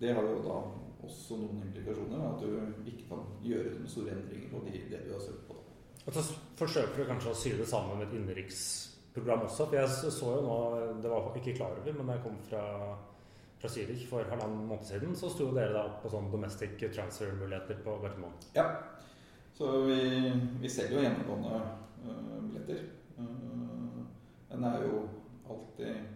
[0.00, 0.60] det har jo da
[1.04, 5.12] også noen implikasjoner, at du ikke kan gjøre noen store endringer på de, det du
[5.14, 5.58] har søkt på.
[6.06, 6.24] Og så
[6.56, 9.68] forsøker du kanskje å sy det sammen med et innenriksprogram også.
[9.68, 10.58] For jeg så jo nå,
[11.04, 12.64] det var jeg ikke klar over, men da jeg kom fra,
[13.60, 17.96] fra Zürich for halvannen måned siden, så sto dere da på sånn domestic transfer-muligheter på
[18.00, 18.38] Gardermoen.
[18.56, 18.64] Ja,
[19.56, 19.98] så vi,
[20.62, 21.58] vi selger jo hjemmegående
[22.06, 22.86] uh, billetter.
[23.18, 24.00] Uh,
[24.50, 25.02] den er jo
[25.50, 26.08] alltid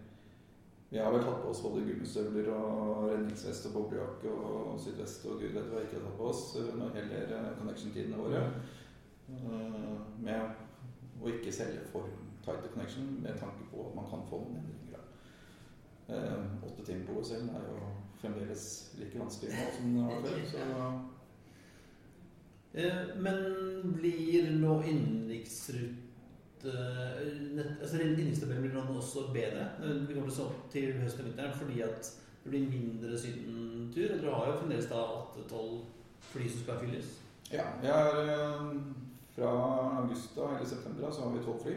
[0.89, 5.41] Vi har vel tatt på oss både gummistøvler og redningsvest og boblejakke og sydvest og
[5.43, 6.43] gud vet hva ikke har tatt på oss
[6.79, 8.45] når det gjelder connection-tidene våre.
[9.29, 12.09] Uh, med å ikke selge for
[12.45, 14.84] tighte connection med tanke på at man kan få noen endringer.
[16.09, 17.79] Uh, Åtte timer på OSL er jo
[18.21, 18.65] fremdeles
[18.99, 20.47] like vanskelig nå som det var før.
[20.53, 20.65] så
[22.75, 23.37] Eh, Men
[23.95, 26.73] blir nå innenriksrute
[27.83, 29.69] Altså innenrikstabellen blir nå også bedre?
[29.79, 32.11] Eh, Vi kommer til til høsten og vinteren fordi at
[32.45, 34.15] det blir mindre sydentur.
[34.15, 35.05] Og dere har jo fremdeles da
[35.39, 35.85] 8-12
[36.21, 37.13] fly som skal fylles.
[37.53, 38.75] Ja, vi eh,
[39.37, 39.51] fra
[40.03, 41.75] august eller september så har vi tolv fly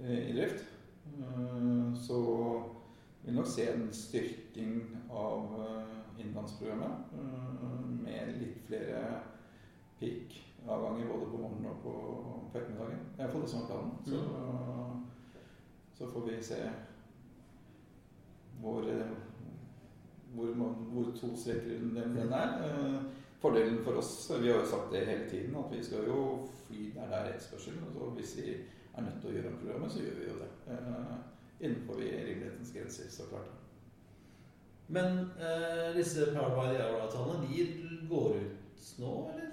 [0.00, 0.64] eh, i drift.
[1.18, 2.16] Eh, Så
[3.22, 4.76] vil nok se en styrking
[5.10, 5.56] av
[6.20, 9.20] innlandsprogrammet eh, med litt flere
[10.00, 11.94] peak-avganger både på morgenen og på,
[12.52, 13.02] på ettermiddagen.
[13.16, 13.92] Det er iallfall det som er planen.
[14.06, 14.20] Så,
[15.98, 16.60] så får vi se
[18.60, 19.16] hvor, eh,
[20.34, 20.54] hvor,
[20.92, 22.54] hvor to streker den den er.
[22.68, 23.00] Eh,
[23.40, 26.90] Fordelen for oss, vi har jo sagt det hele tiden, at vi skal jo fly
[26.92, 27.78] der det er etterspørsel.
[27.96, 30.80] Og hvis vi er nødt til å gjøre om programmet, så gjør vi jo det.
[31.60, 33.50] Eh, innenfor rimelighetens grenser, så klart.
[34.86, 39.46] Men eh, disse Power by the Hour-avtalene, de går ut nå, eller?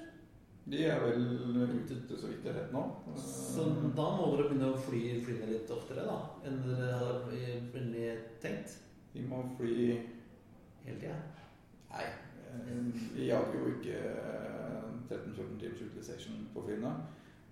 [0.68, 2.82] De er vel ute så vidt jeg vet nå.
[3.14, 7.38] Eh, Så da må dere begynne å fly flyene litt oftere da, enn dere hadde
[7.38, 8.08] egentlig
[8.44, 8.80] tenkt?
[9.14, 9.76] Vi må fly
[10.88, 11.16] Hele tida?
[11.92, 12.04] Nei,
[12.48, 12.84] eh,
[13.16, 16.94] vi jager jo ikke eh, 13-14 timers utilization på flyene.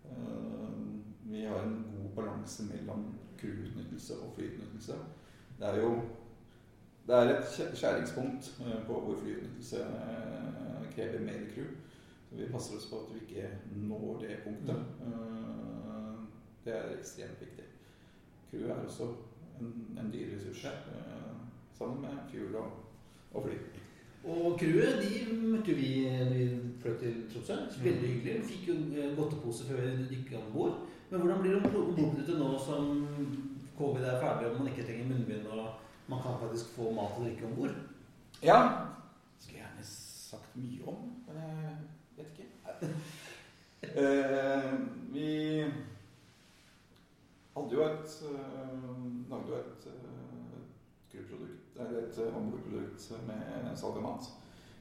[0.08, 0.82] Eh,
[1.26, 3.08] Vi har en god balanse mellom
[3.40, 4.94] crewutnyttelse og flyutnyttelse.
[5.60, 6.02] Det er jo
[7.08, 11.70] det er et skjæringspunkt eh, på hvor flyutnyttelse eh, krever mer crew.
[12.30, 14.76] Så vi passer oss på at vi ikke når det punktet.
[15.06, 15.36] Eh,
[16.66, 17.64] Det er ekstremt viktig.
[18.52, 19.04] Crew er også
[19.62, 20.72] en, en dyr ressurs, her,
[21.78, 22.72] sammen med fuel og,
[23.34, 23.54] og fly.
[24.24, 27.54] Og crewet de møtte vi når vi fløy til Tromsø.
[27.84, 28.40] Veldig hyggelig.
[28.40, 28.76] Vi fikk jo
[29.18, 30.88] godtepose før vi dykket om bord.
[31.10, 32.92] Men hvordan blir det om bordbyttet nå som
[33.78, 35.66] covid er ferdig og man ikke trenger munnbind og
[36.08, 37.76] man kan faktisk få mat og drikke om bord?
[38.44, 38.60] Ja.
[39.40, 41.78] Skulle gjerne sagt mye om, men jeg
[42.18, 42.94] vet ikke.
[43.86, 44.72] Eh,
[45.14, 45.62] vi
[47.56, 50.56] hadde jo et uh, Lagde jo et uh,
[51.12, 54.32] crewprodukt, eller et uh, ombordprodukt med salg av mat.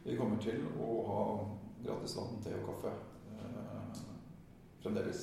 [0.04, 1.20] Vi kommer til å ha
[1.84, 2.90] gratis vann, te og kaffe
[3.32, 4.00] eh,
[4.82, 5.22] fremdeles.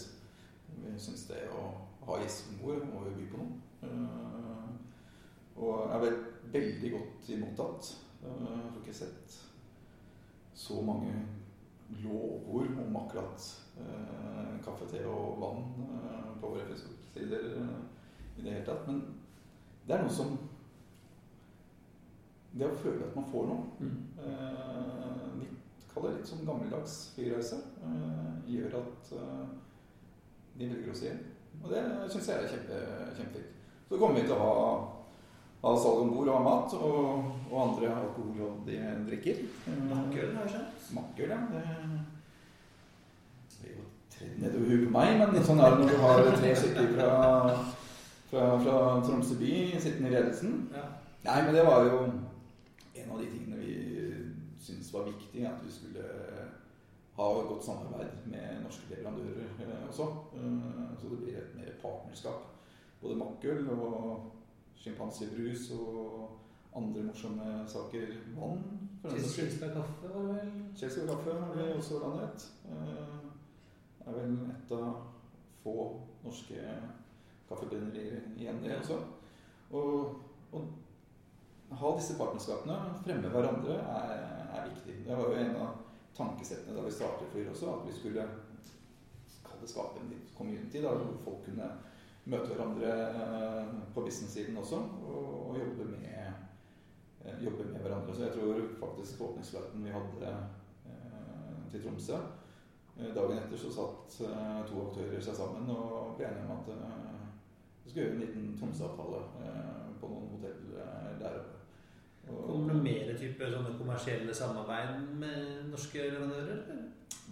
[0.78, 1.66] Vi syns det å
[2.06, 3.60] ha gjester om bord må jo by på noe.
[3.84, 4.70] Eh,
[5.62, 6.18] og er vel
[6.54, 7.92] veldig godt imottatt.
[8.24, 9.40] Eh, Jeg har ikke sett
[10.54, 11.14] så mange
[12.04, 13.48] lovord om akkurat
[13.78, 15.64] eh, kaffe, te og vann
[16.42, 17.50] på våre Facebook-sider
[18.38, 18.88] i det hele tatt.
[18.88, 19.02] Men
[19.88, 20.38] det er noe som
[22.54, 25.40] Det å føle at man får noe, Mm.
[25.40, 27.62] litt, kall det litt som gammeldags flyreise,
[28.46, 29.14] gjør at
[30.98, 31.12] si.
[31.62, 32.80] Og det syns jeg er kjempe,
[33.18, 33.60] kjempefint.
[33.90, 34.54] Så kommer vi til å ha,
[35.66, 39.44] ha salg om bord og ha mat, og, og andre alkoholholdige drikker.
[39.90, 40.88] Makkøl, har jeg skjønt.
[40.98, 41.42] Makkøl, ja.
[41.52, 41.66] Det,
[43.58, 43.86] det er jo
[44.16, 47.12] tredd nedover huet på meg, men sånn er det når du har tre stykker fra,
[48.32, 50.58] fra, fra Tromsø by sittende i ledelsen.
[50.74, 50.88] Ja.
[51.28, 53.76] Nei, men det var jo en av de tingene vi
[54.62, 56.08] syntes var viktig, at vi skulle
[57.30, 60.08] et godt samarbeid med norske leverandører eh, også.
[60.38, 62.48] Eh, så det blir et mer partnerskap.
[63.02, 64.32] Både makkøl og
[64.82, 66.30] sjimpansebrus og
[66.76, 68.16] andre morsomme saker.
[68.38, 68.64] Vann.
[69.04, 70.52] Kilsberg kaffe var vel?
[70.78, 72.48] Chelsea kaffe har vi også landet.
[74.02, 74.92] Det er vel et av
[75.64, 75.76] få
[76.24, 76.62] norske
[77.50, 78.98] kaffebrennerier igjen, det også.
[79.72, 80.62] Og å
[81.82, 84.98] ha disse partnerskapene, fremme hverandre, er, er viktig.
[85.06, 88.28] Det var jo en av tankesettene da vi startet Flyr også, at vi skulle
[89.68, 91.68] skape en litt community, da, hvor folk kunne
[92.30, 96.44] møte hverandre eh, på business-siden også, og, og jobbe, med,
[97.26, 98.16] eh, jobbe med hverandre.
[98.16, 100.36] Så jeg tror faktisk åpningsflighten vi hadde
[100.92, 102.22] eh, til Tromsø
[103.02, 104.18] Dagen etter så satt
[104.68, 106.68] to aktører seg sammen og ble enige om at
[107.82, 109.22] vi skulle gjøre en liten Tromsø-avtale
[110.02, 110.60] på noen hotell
[111.22, 111.61] der oppe.
[112.48, 116.64] Kommer det mer type sånne kommersielle samarbeid med norske leverandører?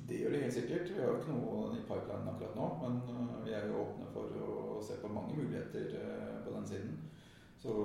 [0.10, 0.90] Det gjør det helt sikkert.
[0.90, 4.08] Vi har jo ikke noe i pipelinen akkurat nå, men øh, vi er jo åpne
[4.14, 6.96] for å se på mange muligheter øh, på den siden.
[7.62, 7.76] Så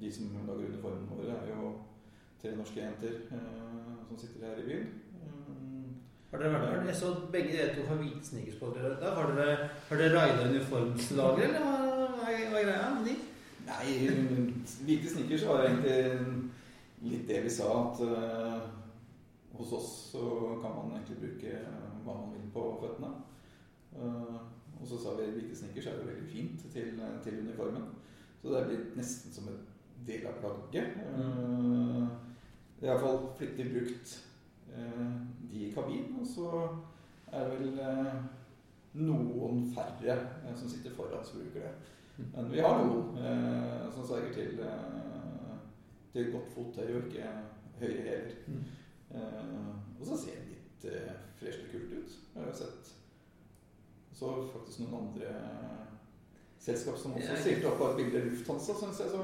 [0.00, 1.70] de som lager uniformene våre, er jo
[2.42, 4.88] tre norske jenter øh, som sitter her i byen.
[6.30, 6.84] Har dere vært der?
[6.86, 8.94] Jeg så begge dere to har hvite sneakers på dere.
[9.02, 9.56] Har dere,
[9.88, 13.14] har dere raida uniformslager, eller er- hva er greia med de?
[13.66, 13.94] Nei,
[14.84, 16.50] hvite snickers var egentlig
[17.06, 18.60] litt det vi sa, at uh,
[19.56, 20.24] hos oss så
[20.62, 21.60] kan man egentlig bruke
[22.04, 23.12] hva man vil på føttene.
[23.96, 24.40] Uh,
[24.80, 27.90] og så sa vi hvite snickers er jo veldig fint til, til uniformen.
[28.40, 29.62] Så det er blitt nesten som en
[30.08, 30.98] del av plagget.
[31.12, 32.08] Uh,
[32.80, 34.14] det er iallfall flittig brukt
[34.72, 35.08] uh,
[35.50, 36.20] de i kabinen.
[36.20, 36.52] Og så
[37.32, 38.20] er det vel uh,
[38.98, 41.74] noen færre eh, som sitter foran som bruker det.
[42.34, 45.56] Men vi har noen eh, som sverger til, eh,
[46.12, 47.28] til godt fottøy og ikke
[47.80, 48.34] høye hæler.
[48.46, 48.64] Mm.
[49.10, 52.18] Eh, og så ser det litt eh, fresh og kult ut.
[52.34, 52.92] Jeg har sett
[54.20, 55.30] så faktisk noen andre
[56.60, 57.40] selskap som også Ja.
[57.40, 59.08] stilte opp av et bilde Lufthansa, syns jeg.
[59.10, 59.20] Så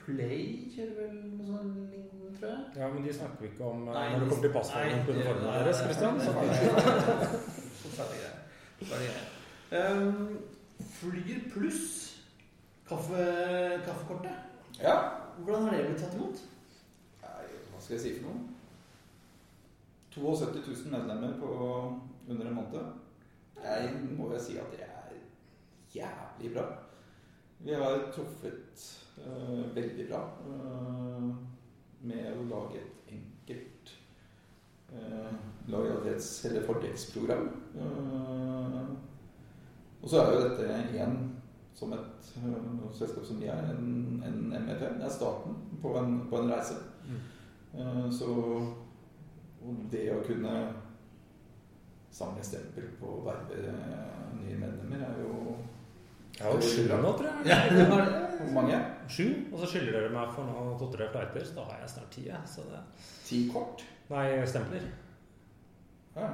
[0.00, 2.62] Play kjører vel noe sånn lignende, tror jeg.
[2.80, 5.12] Ja, men de snakker vi ikke om eh, Nei, når det kommer til passformen på
[5.18, 6.14] uniformene deres, Christian.
[6.20, 6.30] Så
[8.04, 9.10] er det.
[9.70, 10.38] Um,
[11.00, 11.84] Flyr pluss
[12.88, 13.24] kaffe,
[13.86, 14.32] kaffekortet.
[14.82, 14.96] ja.
[15.40, 16.40] Hvordan har det blitt tatt imot?
[17.22, 18.50] Nei, hva skal jeg si for noe?
[20.12, 21.48] 72 000 medlemmer på
[22.28, 22.90] under en måned.
[23.62, 25.14] Jeg må jo si at det er
[25.94, 26.66] jævlig bra.
[27.64, 28.84] Vi har truffet
[29.24, 31.30] uh, veldig bra uh,
[32.00, 33.94] med å lage et enkelt
[34.92, 35.32] uh,
[35.68, 37.48] lojalitets- eller fordelsprogram.
[37.76, 38.88] Øh,
[40.02, 41.16] og så er jo dette igjen
[41.76, 44.80] som et uh, selskap som vi er, en, en MEP.
[44.80, 46.76] Det er starten på en, på en reise.
[47.74, 48.26] Eh, Så
[49.60, 50.52] og det å kunne
[52.10, 55.34] samle stempel på å verve eh, nye medlemmer er jo
[56.38, 57.50] Jeg har jo sju nå, tror jeg.
[57.50, 57.86] Ja, det.
[58.40, 58.78] Hvor mange?
[59.12, 62.14] Sju, og så skylder dere meg for noen to-tre flighter, så da har jeg snart
[62.14, 62.22] ti.
[62.48, 62.64] Så.
[63.28, 63.84] Ti kort?
[64.08, 64.86] Nei, stempler.
[66.16, 66.30] Ja.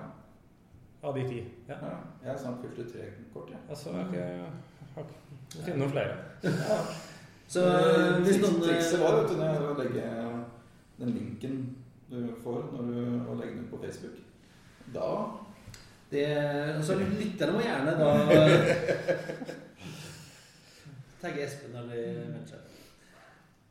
[1.06, 1.40] Av de ti.
[1.68, 1.76] Ja.
[1.82, 1.96] ja.
[2.22, 3.60] Jeg har snart fylt ut tre kort, jeg.
[3.70, 6.14] Altså, okay, har Jeg har ikke finne noen flere.
[6.42, 6.78] Ja.
[7.48, 10.06] Så eh, hvis noen Trikset var vet du, det å legge
[10.98, 11.60] den linken
[12.10, 12.96] du får når du
[13.28, 14.16] og legger den ut på Facebook.
[14.94, 15.10] Da
[16.10, 16.26] det,
[16.86, 18.10] Så lytterne må gjerne da
[21.22, 22.34] tagge Espen eller.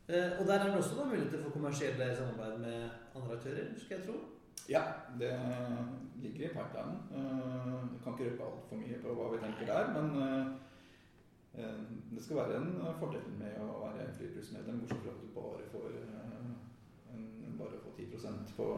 [0.08, 3.98] Eh, Og der er det også da muligheter for kommersielle samarbeid med andre aktører, skal
[3.98, 4.18] jeg tro.
[4.70, 4.82] Ja,
[5.20, 5.32] det
[6.22, 6.98] ligger i pipelinen.
[7.16, 10.46] Eh, Jeg kan ikke røpe altfor mye på hva vi tenker der, men eh,
[11.62, 11.82] eh,
[12.16, 16.00] det skal være en fordel med å være Flypluss-medlem, bortsett fra at du bare får,
[16.02, 18.70] eh, en, bare får 10 på,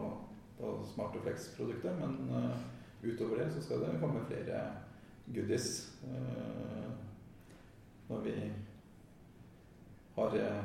[0.60, 1.96] på Smart og Flex-produktet.
[2.02, 2.68] Men eh,
[3.08, 4.62] utover det så skal det komme flere
[5.28, 6.92] goodies eh,
[8.10, 8.36] når vi
[10.16, 10.64] har, eh,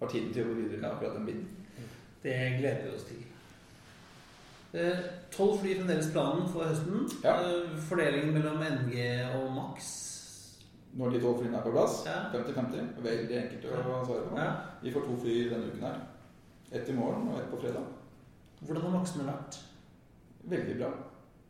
[0.00, 1.48] har tiden til å gå videre med akkurat den biten.
[2.22, 3.22] Det gleder vi oss til.
[4.76, 4.98] Eh,
[5.32, 7.06] Tolv fly fremdeles planen for høsten.
[7.24, 7.36] Ja.
[7.40, 8.98] Eh, Fordelingen mellom NG
[9.38, 9.92] og Max.
[10.96, 11.96] Når de tolv flyene er på plass,
[12.32, 12.76] 50-50.
[12.80, 13.02] Ja.
[13.04, 14.36] veldig enkelt å svare på.
[14.40, 14.52] Ja.
[14.82, 15.98] Vi får to fly denne uken her.
[16.72, 17.84] Ett i morgen og ett på fredag.
[18.60, 19.58] Hvordan har Maxene vært?
[20.52, 20.92] Veldig bra.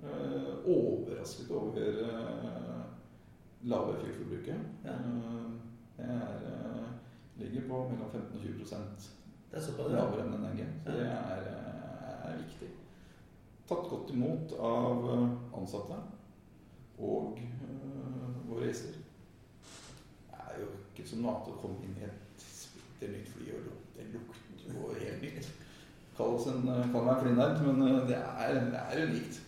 [0.02, 2.80] Eh, overrasket over eh,
[3.70, 4.66] lave fuelforbruket.
[4.84, 4.96] Ja.
[5.96, 6.88] Det er, eh,
[7.38, 8.64] ligger på mellom 15 og 20
[9.50, 10.66] Det er lavere enn en NG.
[10.84, 11.46] Så det er,
[12.24, 12.74] er viktig.
[13.66, 15.24] Tatt godt imot av eh,
[15.58, 15.96] ansatte
[17.02, 18.94] og eh, våre gjester.
[20.30, 23.48] Det er jo ikke som noe annet å komme inn i et splitter nytt fly
[23.56, 25.50] og det lukter jo helt nytt.
[26.16, 29.42] Kall, en, eh, kall meg en men eh, det er, det er unikt.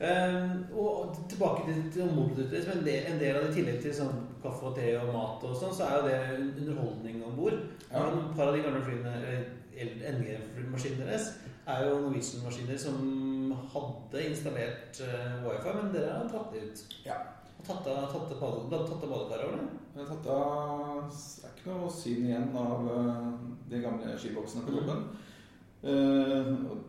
[0.00, 2.70] Um, og tilbake til, til ombordprodukter.
[2.72, 5.42] En, del- en del av det i tillegg til sånn kaffe og te og mat
[5.44, 6.20] og sånn, så er jo det
[6.62, 7.58] underholdning om bord.
[7.90, 8.06] Ja.
[8.08, 9.12] Et par av de gamle flyene,
[9.76, 11.26] NG-maskinene deres,
[11.70, 16.84] er jo Norwegian-maskiner som hadde installert uh, wifi, men dere har tatt det ut.
[17.06, 17.18] Ja.
[17.60, 19.66] Og tatt av, badekaret over det.
[19.94, 23.26] Jeg har tatt av Det er ikke noe syn igjen av uh,
[23.70, 25.04] de gamle skiboksene på toppen.
[25.80, 26.80] Eh, og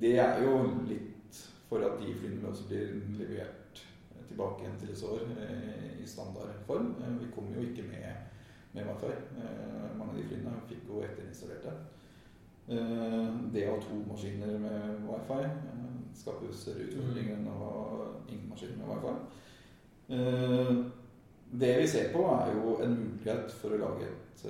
[0.00, 0.52] det er jo
[0.88, 3.82] litt for at de flyene også blir levert
[4.30, 6.94] tilbake igjen til Isår eh, i standardform.
[7.20, 8.30] Vi kom jo ikke med,
[8.72, 9.12] med wifi.
[9.98, 11.74] Mange av de flyene fikk jo etterinstallerte.
[12.68, 17.70] Eh, det å ha to maskiner med wifi eh, skaper større utfordringer enn å ha
[18.28, 19.14] ingen maskiner med wifi.
[20.14, 20.70] Eh,
[21.62, 24.44] det vi ser på, er jo en mulighet for å lage et,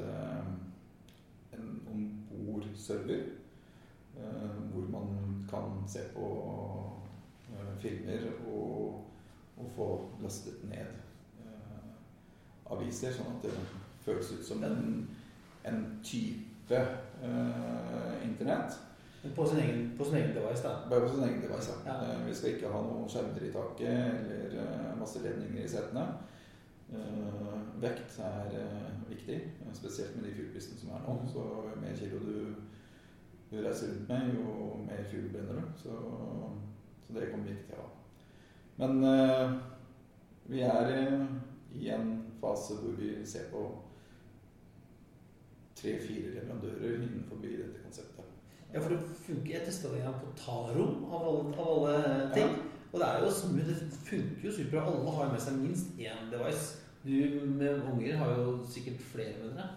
[1.57, 3.25] en ombordserver.
[4.73, 5.09] hvor man
[5.51, 6.27] kan se på
[7.81, 9.01] filmer og,
[9.57, 9.87] og få
[10.23, 10.93] lastet ned
[12.71, 13.55] aviser, sånn at det
[14.05, 15.09] føles ut som en,
[15.65, 16.85] en type
[17.23, 18.79] eh, internett.
[19.37, 20.73] På sin egen, på sin egen device, da.
[20.91, 21.73] Bare på sin egen device.
[21.87, 21.93] Ja.
[21.95, 22.13] Ja.
[22.13, 26.07] Eh, Vi skal ikke ha noen skjermer i taket eller eh, masse ledninger i setene.
[26.93, 31.15] Eh, vekt er eh, viktig, eh, spesielt med de fuelprisene som er nå.
[31.21, 31.29] Mhm.
[31.33, 32.55] Så jo mer kilo du,
[33.51, 35.79] du reiser rundt med, jo mer fugl brenner du.
[35.85, 35.97] Så,
[37.07, 37.89] så det kommer vi ikke til å ha.
[38.83, 39.55] Men eh,
[40.51, 40.93] vi er
[41.73, 43.63] i en fase hvor vi ser på
[45.83, 48.29] tre-fire leverandører innenfor dette konseptet.
[48.73, 49.51] Ja, for det funker.
[49.53, 52.55] Jeg testa det en på Taro, av alle, av alle ting.
[52.93, 53.69] Og det er jo smooth.
[53.69, 54.87] Det funker jo superbra.
[54.93, 56.79] Alle har med seg minst én device.
[57.05, 59.69] Du med unger har jo sikkert flere med dere.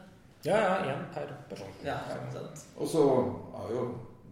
[0.46, 1.78] Ja, ja, én per person.
[1.84, 2.48] Ja, ja.
[2.78, 3.04] Og så
[3.62, 3.86] er jo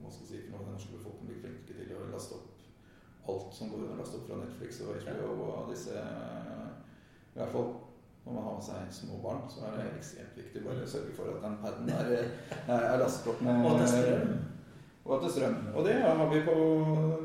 [0.03, 2.53] hva skal jeg si, for noe, den norske befolkningen blitt flinke til å laste opp
[3.27, 7.53] alt som går an å laste opp fra Netflix og HBO og disse I hvert
[7.53, 7.69] fall
[8.25, 11.31] når man har med seg små barn, så er det ekstremt viktig å sørge for
[11.33, 14.33] at den paden er, er, er lastet opp med Og at det er strøm.
[15.03, 15.57] Og at det er strøm.
[15.75, 16.53] Og det har vi på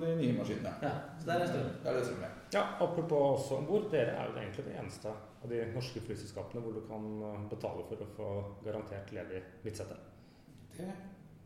[0.03, 0.73] de nye maskinene.
[0.83, 0.91] Ja,
[1.21, 1.69] så der er strøm.
[1.85, 2.31] Der er det strøm, ja.
[2.57, 3.87] Ja, Apropos også om bord.
[3.93, 7.85] Dere er jo egentlig det eneste av de norske flyselskapene hvor du kan eh, betale
[7.87, 8.29] for å få
[8.65, 9.95] garantert ledig midtsete.
[10.79, 10.89] Det,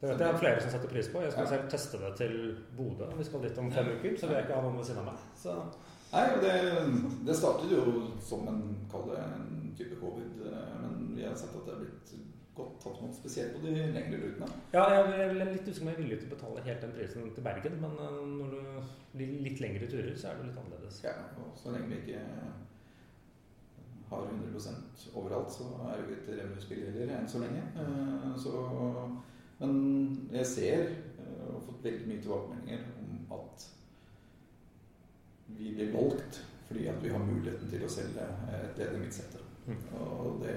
[0.01, 1.21] Det vet jeg er flere som setter pris på.
[1.23, 1.51] Jeg skal Ja.
[1.53, 2.33] selv teste det til
[2.79, 3.11] Bodø.
[3.19, 5.13] Vi skal dit om fem uker, så vil jeg ikke ha noen ved siden av
[5.13, 5.21] meg.
[5.37, 5.59] Så
[6.13, 6.55] nei, det,
[7.27, 7.83] det startet jo
[8.21, 12.13] som en, en type covid, eh, men vi har sett at det er blitt
[12.57, 14.49] godt tatt imot, spesielt på de lengre rutene.
[14.75, 17.31] ja, jeg er litt usikker om jeg er villig til å betale helt den prisen
[17.33, 21.01] til Bergen, men eh, når du blir litt lengre turer, så er det litt annerledes.
[21.07, 22.25] Ja, og så lenge vi ikke
[24.13, 27.65] har 100% overalt, så er jo ikke et revenue-spill heller enn så lenge.
[27.81, 28.53] Eh, Så,
[29.63, 30.89] men jeg ser
[31.23, 33.65] og har fått veldig mye tilbakemeldinger om at
[35.59, 38.25] vi blir valgt fordi at vi har muligheten til å selge
[38.57, 39.43] et ledig midtsete.
[39.67, 39.81] Mm.
[40.01, 40.55] Og det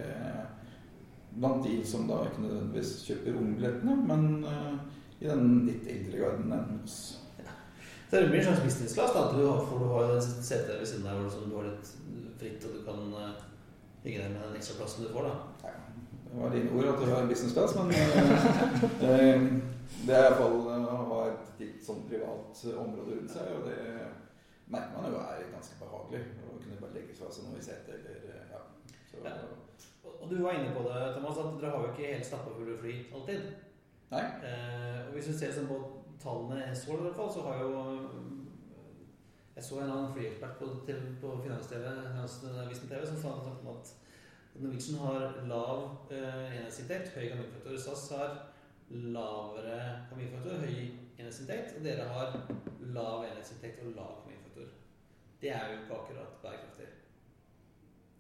[1.36, 4.78] blant de som da ikke nødvendigvis kjøper ungbillettene, men uh,
[5.20, 7.00] i den litt eldre garden enn oss.
[8.10, 9.26] Så det blir en slags business class, da.
[9.28, 11.54] at Du har, for du har jo det setet ved siden av hvor du, sånn,
[11.58, 13.46] har litt fritt, og du kan uh,
[14.06, 15.36] ligge der med den ekstra plassen du får, da.
[15.66, 15.76] Ja,
[16.30, 18.16] det var dine ord at du har business class, men eh,
[19.10, 19.44] eh,
[20.08, 24.10] det er iallfall å ha et litt sånn privat område rundt seg, og det
[24.68, 26.24] merker man jo er ganske behagelig.
[26.46, 28.64] Å kunne bare legge fra seg noe i setet eller eh, ja.
[29.12, 29.36] Så, Ja.
[30.16, 32.94] Og du var inne på det, Thomas, at dere har jo ikke helt stappfulle fly
[33.14, 33.44] alltid.
[34.10, 34.24] Nei.
[34.48, 35.78] Eh, og hvis du ser sånn på
[36.22, 37.84] tallene så i hvert fall, så har jo
[39.56, 43.94] Jeg så en annen flyekspert på, til, på Finans-TV Finansavisen TV som sa om at
[44.56, 47.78] Norwegian har lav eh, enhetsinntekt, høy kaminfaktor.
[47.80, 48.36] SAS har
[48.90, 50.76] lavere kaminfaktor, høy
[51.20, 51.78] enhetsinntekt.
[51.78, 52.36] Og dere har
[52.96, 54.25] lav enhetsinntekt og lav.
[55.46, 56.86] Det er jo ikke akkurat bærekraftig.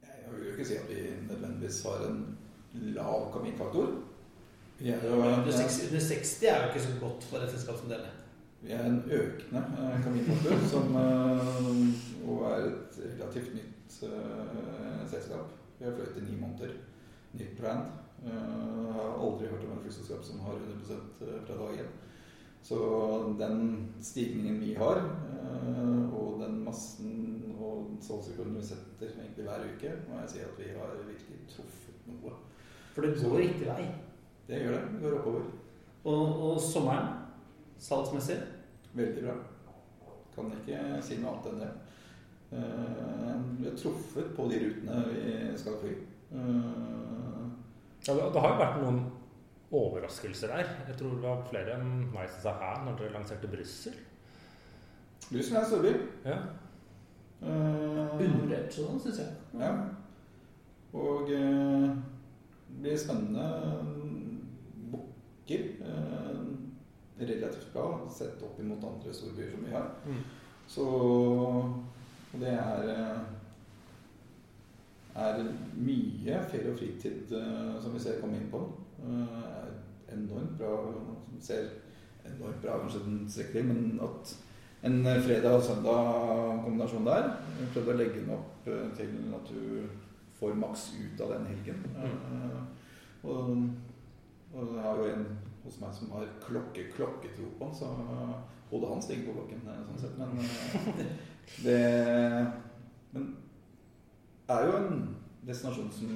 [0.01, 0.97] Jeg vil jo ikke si at vi
[1.29, 2.37] nødvendigvis har en
[2.73, 3.87] lav kaminfaktor.
[4.85, 8.11] Er Under 60, under 60 er jo ikke så godt for et selskap som dere.
[8.61, 9.63] Vi er en økende
[10.03, 15.45] kaminfaktor, som eh, og er et relativt nytt uh, selskap.
[15.79, 16.77] Vi har fløyet i ni måneder.
[17.33, 17.83] Nytt brand.
[18.25, 21.01] Uh, har aldri hørt om et flyselskap som har 100
[21.47, 21.93] fra dag én.
[22.65, 22.77] Så
[23.39, 26.04] den stigningen vi har, eh,
[28.07, 32.33] salgsrekorden vi setter egentlig hver uke, må jeg si at vi har virkelig truffet noe.
[32.95, 33.87] For det går riktig vei.
[34.47, 34.83] Det gjør det.
[34.93, 35.47] Det går oppover.
[36.05, 37.07] Og, og sommeren,
[37.81, 38.37] salgsmessig
[38.95, 39.33] Veldig bra.
[40.35, 41.71] Kan ikke si noe annet enn det.
[42.55, 45.95] Eh, vi har truffet på de rutene vi skal fly.
[46.31, 47.43] Eh,
[48.05, 48.99] Ja, det det har jo vært noen
[49.73, 50.67] overraskelser der.
[50.87, 53.95] Jeg tror det var flere enn meg som sa her når dere lanserte Brussel.
[55.31, 55.93] Brussel er en storby.
[56.27, 56.37] Ja.
[57.41, 59.33] Eh, undervurdert sånn, syns jeg.
[59.59, 59.71] Ja.
[60.95, 61.89] Og uh,
[62.69, 63.45] det blir spennende.
[64.93, 66.45] Bukker uh,
[67.19, 69.91] relativt bra sett opp imot andre storbyer som vi har.
[70.07, 70.23] Mm.
[70.67, 70.85] Så
[72.35, 72.89] og det er
[75.15, 75.37] er
[75.79, 78.59] mye ferie og fritid som vi ser komme inn på.
[79.05, 79.37] Eh,
[80.09, 80.93] er enormt bra.
[81.41, 81.69] Ser
[82.25, 84.35] enormt bra, kanskje den strekker men at
[84.85, 87.31] en fredag og søndag kombinasjon der.
[87.59, 89.87] Vi prøvde å legge den opp eh, til at du
[90.39, 91.81] får maks ut av den helgen.
[91.95, 92.67] Mm.
[93.25, 93.49] Og,
[94.53, 95.25] og jeg har jo en
[95.65, 97.89] hos meg som har klokke, klokketro på den, så
[98.69, 99.65] hodet hans ligger på klokken.
[99.71, 100.17] eh, sånn sett.
[100.19, 100.85] Men eh,
[101.65, 101.79] det
[103.15, 103.29] Men
[104.49, 104.97] er jo en
[105.47, 106.15] destinasjon som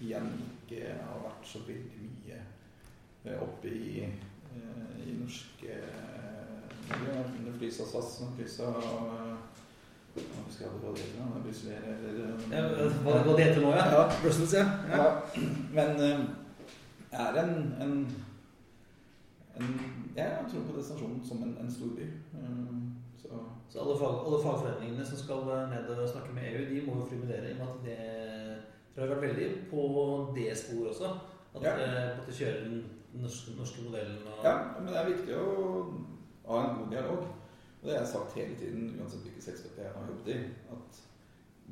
[0.00, 5.76] igjen ikke har vært så veldig mye eh, oppe i, eh, i norske
[6.90, 9.36] Det flys av SAS, det flys av eh,
[10.16, 11.42] Hva husker jeg hva det heter?
[11.44, 11.68] Brussel
[12.50, 13.84] eller hva, hva det heter nå, ja?
[13.94, 14.02] Ja.
[14.22, 14.64] Brussels, ja.
[14.90, 15.04] ja.
[15.04, 15.44] ja.
[15.76, 16.24] Men eh,
[17.12, 17.94] er en, en,
[19.60, 19.70] en
[20.16, 22.08] Jeg tror på destinasjonen som en, en storby.
[22.34, 22.76] Eh,
[23.22, 26.98] så Så alle, fag, alle fagforeningene som skal ned og snakke med EU, de må
[26.98, 27.50] jo fly med dere.
[27.50, 27.98] i og med at det
[28.90, 29.82] for det har vært veldig på
[30.34, 31.10] det sporet også.
[31.54, 31.74] At, Ja.
[31.78, 32.80] eh, at de kjører den
[33.14, 34.16] norske, norske modellen.
[34.26, 35.46] Og, Ja, men det er viktig å
[36.50, 37.28] ha en god dialog.
[37.80, 40.38] Og det har jeg sagt hele tiden, uansett hvilket selskap jeg har jobbet i,
[40.74, 41.02] at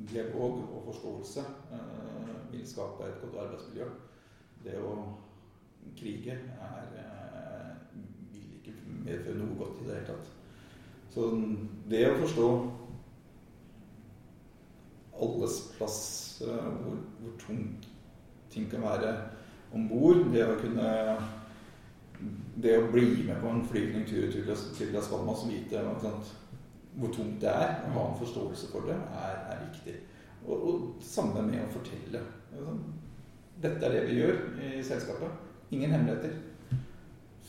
[0.09, 1.43] dialog og forståelse
[1.75, 3.89] eh, vil skape et godt arbeidsmiljø.
[4.63, 4.93] Det å
[5.99, 7.69] krige er, eh,
[8.33, 8.75] vil ikke
[9.05, 10.35] medføre noe godt i det hele tatt.
[11.13, 11.29] Så
[11.89, 12.49] det å forstå
[15.19, 16.01] alles plass,
[16.47, 17.89] eh, hvor, hvor tungt
[18.49, 19.13] ting kan være
[19.73, 20.87] om bord, det å kunne
[22.59, 25.83] det å bli med på en flygning tur og til, til Las Palmas og vite
[26.03, 26.33] sant,
[26.99, 29.95] hvor tungt det er, og ha en forståelse for det, er, er viktig.
[30.47, 32.23] Og, og samme med å fortelle.
[33.63, 35.47] Dette er det vi gjør i selskapet.
[35.71, 36.35] Ingen hemmeligheter.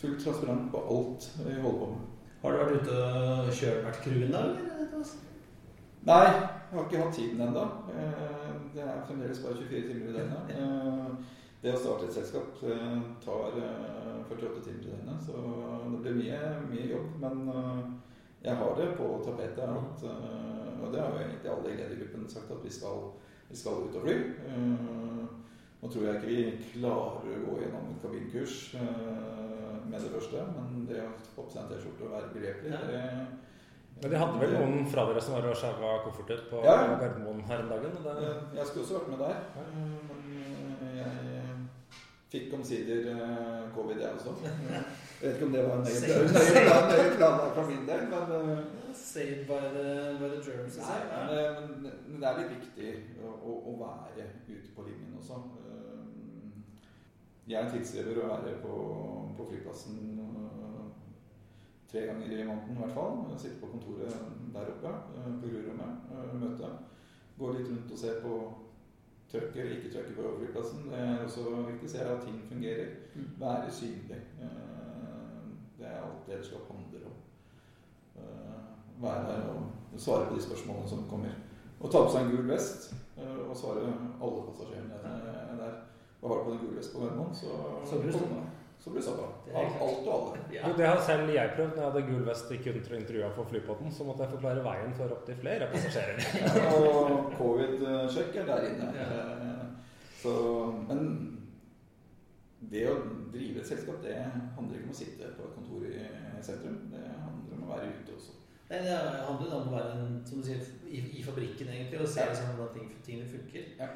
[0.01, 2.07] Fullt transparent på alt vi holder på med.
[2.41, 4.61] Har du vært ute og kjørt hvert crew dag?
[6.09, 7.65] Nei, jeg har ikke hatt tiden ennå.
[8.73, 10.55] Det er fremdeles bare 24 timer i døgnet.
[11.61, 15.35] Eh, Det å starte et selskap eh, tar eh, 48 timer i døgnet, så
[15.93, 16.39] det blir mye,
[16.71, 17.09] mye jobb.
[17.21, 17.83] Men eh,
[18.47, 19.69] jeg har det på tapetet.
[19.69, 23.11] At, eh, og det har jo egentlig alle i ledergruppen sagt at vi skal,
[23.51, 24.17] vi skal ut og fly.
[24.49, 25.37] Eh,
[25.81, 30.43] Nå tror jeg ikke vi klarer å gå gjennom et kabinkurs eh, med det første,
[30.53, 33.05] men det å få på seg en T-skjorte og være begrepelig, det
[34.03, 36.75] Men de hadde vel noen fra dere som var og sjaua kofferter på Ja.
[37.01, 37.97] Gardermoen her om dagen?
[37.97, 39.41] og det- Eh, Jeg skulle også vært med der.
[42.31, 44.33] Fikk omsider uh, covid, jeg også.
[44.45, 44.85] Jeg
[45.23, 46.29] vet ikke om det var en nøye Same.
[46.31, 48.59] nøye plan- nøye fra min del, men uh,
[48.95, 49.87] Saved by the,
[50.21, 50.77] by the germs.
[50.79, 52.93] Nei, men, eh, men det er litt viktig
[53.27, 53.33] å,
[53.71, 55.41] å, være ute på linjen også.
[55.65, 55.81] Eh,
[57.51, 58.75] Jeg tilstreber å være på,
[59.37, 60.85] på flyplassen eh,
[61.91, 63.25] tre ganger i måneden i hvert fall.
[63.43, 64.15] Sitte på kontoret
[64.55, 66.71] der oppe eh, på grurommet, eh, møte.
[67.41, 68.37] Gå litt rundt og se på
[69.33, 70.87] trøkker eller ikke trøkker på flyplassen.
[70.91, 72.89] Det er også viktig å se at ting fungerer.
[73.15, 73.29] Mm.
[73.41, 74.21] Være synlig.
[74.43, 74.57] Eh,
[75.79, 77.17] Det er alt det skal handle om.
[78.17, 81.33] Eh, Være der og svare på de spørsmålene som kommer.
[81.81, 83.87] Og ta på seg en gul vest eh, og svare
[84.21, 84.99] alle passasjerene
[85.63, 85.73] der.
[86.23, 87.47] Og har du på en gul vest på Gardermoen, så,
[87.89, 88.13] Så det.
[88.81, 89.13] Så blir det
[89.53, 89.57] er.
[89.61, 90.45] Alt og alle.
[90.55, 90.71] Ja.
[90.77, 93.93] Det har selv jeg prøvd når jeg hadde gul vest i kun intervjua for Flypodden.
[93.93, 96.23] Så måtte jeg forklare veien for opptil flere passasjerer.
[96.79, 98.89] Og covid-sjekk er der inne.
[98.97, 99.61] Ja.
[100.23, 100.33] Så,
[100.89, 101.05] men
[102.73, 102.97] det å
[103.33, 104.17] drive et selskap, det
[104.57, 106.77] handler ikke om å sitte på et kontor i sentrum.
[106.93, 108.37] Det handler om å være ute også.
[108.71, 112.09] Nei, Det handler om å være en, som du sier, i, i fabrikken egentlig, og
[112.09, 112.29] se Ja.
[112.31, 113.65] liksom, hvordan ting, tingene funker.
[113.81, 113.89] Ja.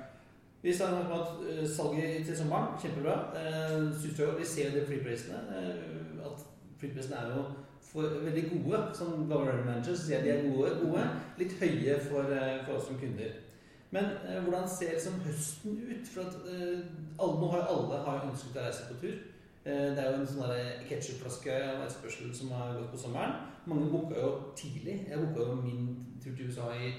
[0.64, 3.16] Vi snakker om at eh, salget til sommeren, kjempebra.
[3.36, 5.40] Uh, vi ser jo de flyprisene.
[5.58, 6.46] eh, at
[6.80, 7.42] flyprisene er jo
[7.92, 8.78] for veldig gode.
[8.94, 11.04] Som government managers så sier jeg de er gode, gode.
[11.38, 13.36] Litt høye for, eh, for oss som kunder.
[13.90, 16.08] Men eh, hvordan ser liksom høsten ut?
[16.14, 16.80] For at eh,
[17.20, 19.20] alle, nå har jo alle har ønsket å reise på tur.
[19.64, 20.56] Eh, det er jo en sånn
[20.88, 23.36] ketsjupflaske av etterspørsel som har gått på sommeren.
[23.68, 24.96] Mange booka jo tidlig.
[25.10, 25.86] Jeg booka jo min
[26.24, 26.90] tur til USA i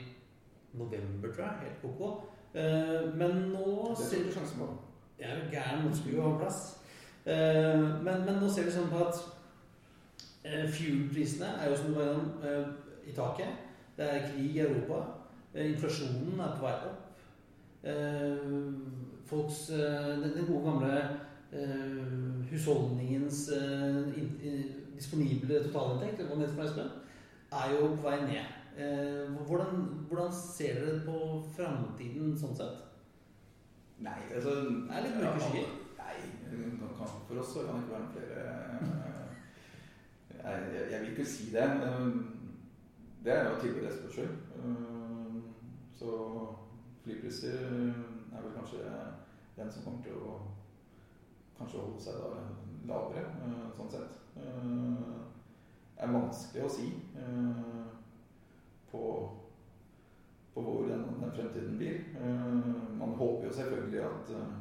[0.78, 1.66] november, tror jeg.
[1.66, 2.14] Helt koko.
[2.56, 4.68] Eh, men nå Det ser du sjansen på.
[5.20, 6.78] jeg er jo gæren, nå skulle jo ha plass.
[7.26, 9.20] Eh, men, men nå ser vi sånn på at
[10.46, 12.68] eh, fuel-prisene er jo som du var eh,
[13.10, 13.64] i taket.
[13.98, 15.02] Det er krig i Europa.
[15.56, 17.02] Inflasjonen er på vei opp.
[19.30, 20.96] Folks den, gode gamle
[22.50, 24.64] husholdningens in, in,
[24.98, 28.55] disponible totalinntekt, er jo på vei ned.
[28.76, 29.76] Eh, hvordan,
[30.10, 31.20] hvordan ser dere på
[31.56, 32.82] framtiden sånn sett?
[34.04, 35.70] Nei, altså Det er litt mørke skyer.
[35.96, 36.16] Nei,
[37.30, 38.42] for oss så kan det ikke være flere
[38.76, 39.30] eh,
[40.36, 41.64] jeg, jeg, jeg vil ikke si det.
[41.64, 42.10] eh,
[43.24, 44.30] Det er jo tidligere etterspørsel.
[45.96, 46.10] Så
[47.06, 48.84] flypriser er vel kanskje
[49.56, 50.36] den som kommer til å
[51.58, 52.44] kanskje holde seg da
[52.92, 53.24] lavere,
[53.78, 54.20] sånn sett.
[54.36, 56.90] Det er vanskelig å si
[58.96, 59.10] på
[60.56, 61.96] på hvor den, den fremtiden blir.
[62.22, 64.54] Eh, man håper jo selvfølgelig at eh,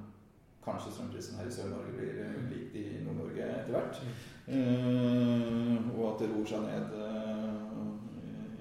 [0.64, 4.00] kanskje strømprisen her i Sør-Norge blir lik i Nord-Norge etter hvert.
[4.48, 6.96] Eh, og at det roer seg ned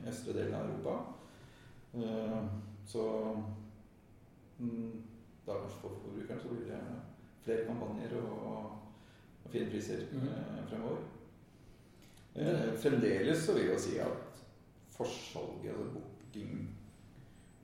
[0.03, 0.93] i østre delen av Europa.
[2.85, 3.03] Så
[4.59, 4.91] mm,
[5.47, 6.81] da for forbrukeren så blir det
[7.43, 8.45] flere kampanjer og,
[9.43, 11.01] og fine priser eh, fremover.
[12.81, 14.32] Fremdeles så vil jeg si at
[14.97, 16.67] forsalget, altså booking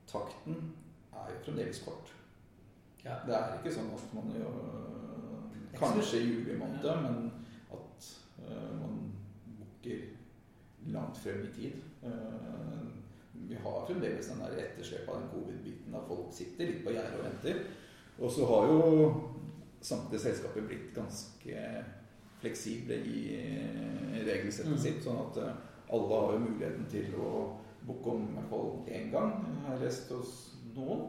[0.09, 0.55] takten
[1.13, 2.13] er jo fremdeles kort.
[3.05, 3.19] Ja.
[3.25, 4.53] Det er ikke sånn at man jo
[5.79, 7.31] Kanskje i juli måned, men
[7.71, 8.07] at
[8.41, 8.95] uh, man
[9.59, 9.99] booker
[10.91, 11.77] langt frem i tid.
[12.03, 12.89] Uh,
[13.49, 17.21] vi har fremdeles den der etterslepet av den covid-biten der folk sitter litt på gjerdet
[17.21, 17.61] og venter.
[18.19, 18.81] Og så har jo
[19.81, 21.63] samtlige selskaper blitt ganske
[22.41, 24.81] fleksible i eh, regelsettet Mm.
[24.83, 25.39] sitt, sånn at
[25.89, 27.29] alle har jo muligheten til å
[27.87, 30.33] booke om i hvert fall én gang, Jeg har lest hos
[30.75, 31.07] noen.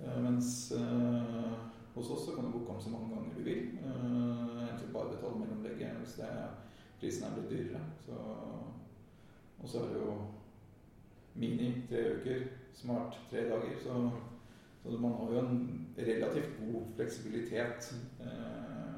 [0.00, 1.52] Eh, Mens eh,
[1.94, 3.62] hos oss så kan du booke om så mange ganger du vil.
[3.78, 6.30] Eh, Egentlig bare betale mellomlegget hvis det
[7.00, 7.80] prisen er blitt dyrere.
[9.60, 10.16] Og så er det jo
[11.34, 13.76] Mini tre uker, Smart tre dager.
[13.82, 14.10] Så,
[14.82, 17.90] så man har jo en relativt god fleksibilitet
[18.20, 18.94] eh,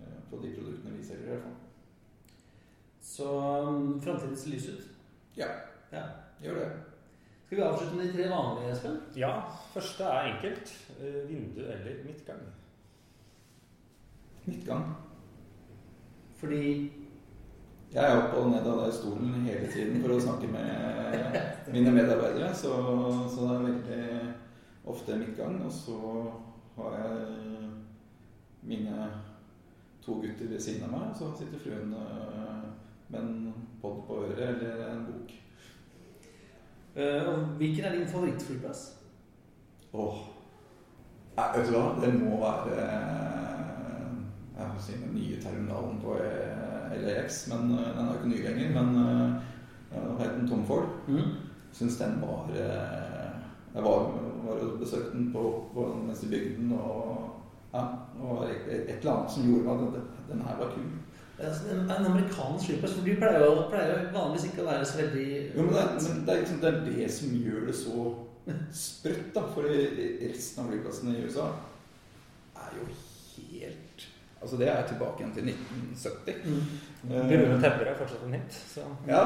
[0.00, 1.67] eh, på de produktene vi selger i hvert fall.
[3.08, 3.24] Så
[3.64, 4.86] um, framtiden ser lys ut.
[5.38, 5.48] Ja,
[5.92, 6.02] Ja.
[6.42, 6.68] gjør det.
[7.46, 8.96] Skal vi avslutte med de tre vanlige, Espen?
[9.16, 9.30] Ja,
[9.72, 10.72] første er enkelt.
[11.00, 12.42] Eh, Vindu eller midtgang.
[14.44, 14.84] Midtgang.
[16.36, 16.92] Fordi
[17.94, 21.38] Jeg er oppe og ned av den stolen hele tiden for å snakke med
[21.72, 22.74] mine medarbeidere, så,
[23.32, 24.34] så det er veldig
[24.92, 25.56] ofte midtgang.
[25.64, 25.96] Og så
[26.76, 27.70] har jeg
[28.68, 29.08] mine
[30.04, 32.67] to gutter ved siden av meg, og så sitter fruen øh,
[33.08, 35.34] med en pod på øret eller en bok.
[36.98, 38.98] Uh, Hvilken er din favorittflyplass?
[39.92, 40.24] Åh.
[41.36, 41.84] Nei, vet du hva?
[42.02, 42.88] Det må være
[44.58, 47.44] jeg må si, den nye terminalen på eh, LAX.
[47.52, 48.72] Men eh, den er ikke ny lenger.
[48.74, 49.52] Men eh,
[49.94, 50.48] hva het den?
[50.50, 50.88] Tom Ford.
[51.06, 51.36] Mm.
[51.72, 53.28] Syns den var eh,
[53.74, 54.08] Jeg var,
[54.46, 56.70] var og besøkte den på, på mens de bygden.
[56.70, 57.34] den, og
[57.72, 57.84] ja,
[58.16, 60.90] det var et, et eller annet som gjorde at den, den her var kul.
[61.38, 64.98] Er en amerikansk flyplass, for de pleier jo, pleier jo vanligvis ikke å være så
[64.98, 68.06] veldig Jo, men det, men det, er liksom, det er det som gjør det så
[68.74, 69.44] sprøtt, da.
[69.54, 71.50] For resten av flyplassene i USA
[72.58, 74.08] er jo helt
[74.38, 76.44] Altså, det er tilbake igjen til 1970.
[76.46, 76.66] mm.
[77.10, 78.58] Brune tepper er fortsatt en hit.
[78.74, 78.84] Så.
[79.08, 79.22] Ja,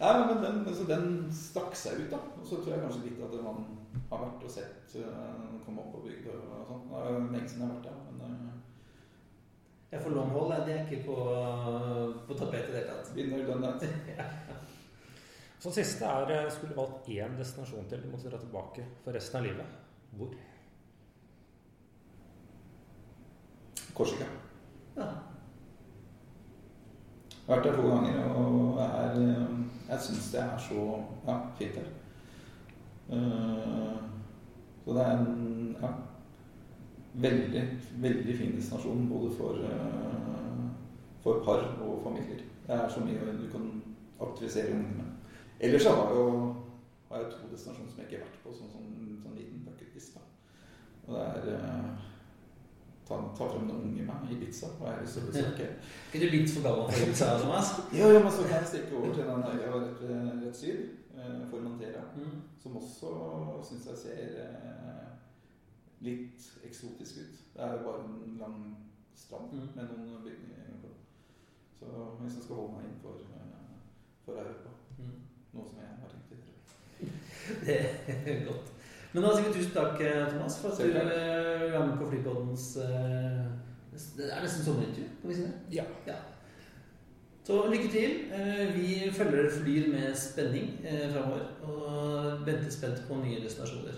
[0.00, 1.04] ja men den, altså, den
[1.36, 2.18] stakk seg ut, da.
[2.40, 3.62] Og så tror jeg kanskje litt at man
[4.10, 6.82] har vært og sett uh, komme opp på bygda og sånn.
[6.90, 8.11] Det er jo lenge siden jeg har vært der.
[9.92, 11.14] Ja, for long haul er det ikke på,
[12.26, 13.10] på tapetet i det hele tatt.
[13.16, 13.82] vinner done that.
[15.62, 19.38] Så siste er eh, skulle valgt én destinasjon til du måtte dra tilbake for resten
[19.38, 19.76] av livet.
[20.16, 20.32] Hvor?
[23.94, 24.26] Korsika.
[24.96, 25.06] Ja.
[27.36, 29.54] Jeg har vært der to ganger, og er, eh,
[29.90, 30.86] jeg syns det er så
[31.28, 31.92] ja, fint her.
[33.12, 33.96] Eh,
[34.84, 35.41] så det er en
[37.14, 37.62] veldig,
[38.00, 40.68] veldig fin destinasjon både for, eh,
[41.22, 42.40] for par og familier.
[42.66, 43.82] Det er så mye du kan
[44.20, 45.10] aktivisere ungene med.
[45.60, 46.54] Ellers så har jeg jo
[47.10, 50.16] har jeg to destinasjoner som jeg ikke har vært på, sånn, sånn, sånn liten bucketlist.
[51.06, 51.90] Og det er eh,
[53.08, 55.66] ta, ta frem den unge meg, Ibiza, og jeg har lyst til å besøke.
[56.14, 57.72] Er du litt for gammel for USA, Thomas?
[57.98, 60.02] Ja, ja, men så kan jeg stikke over til den øya rett,
[60.46, 60.80] rett syd,
[61.18, 62.40] eh, Formentera, Mm.
[62.62, 63.10] som også
[63.68, 65.01] syns jeg ser eh,
[66.02, 67.34] litt eksotisk ut.
[67.54, 68.58] Det er jo bare en lang
[69.14, 69.68] strand Mm.
[69.76, 70.88] med noen bygninger på.
[71.78, 71.86] Så
[72.20, 73.78] hvis jeg skal holde meg innenfor eh,
[74.24, 75.18] for Europa, Mm.
[75.54, 76.52] noe som jeg har tenkt å gjøre.
[78.26, 78.68] Det er godt.
[79.12, 81.98] Men da sier vi tusen takk, eh, Thomas, for at du er eh, var med
[81.98, 82.74] på Flypoddens
[84.16, 85.52] Det er nesten sommerintervju, kan vi si det?
[85.70, 85.84] Ja.
[86.06, 86.14] Ja.
[87.44, 88.12] Så lykke til.
[88.76, 90.78] Vi følger Flyr med spenning
[91.12, 91.42] framover.
[91.62, 93.92] Og venter spent på nye destinasjoner.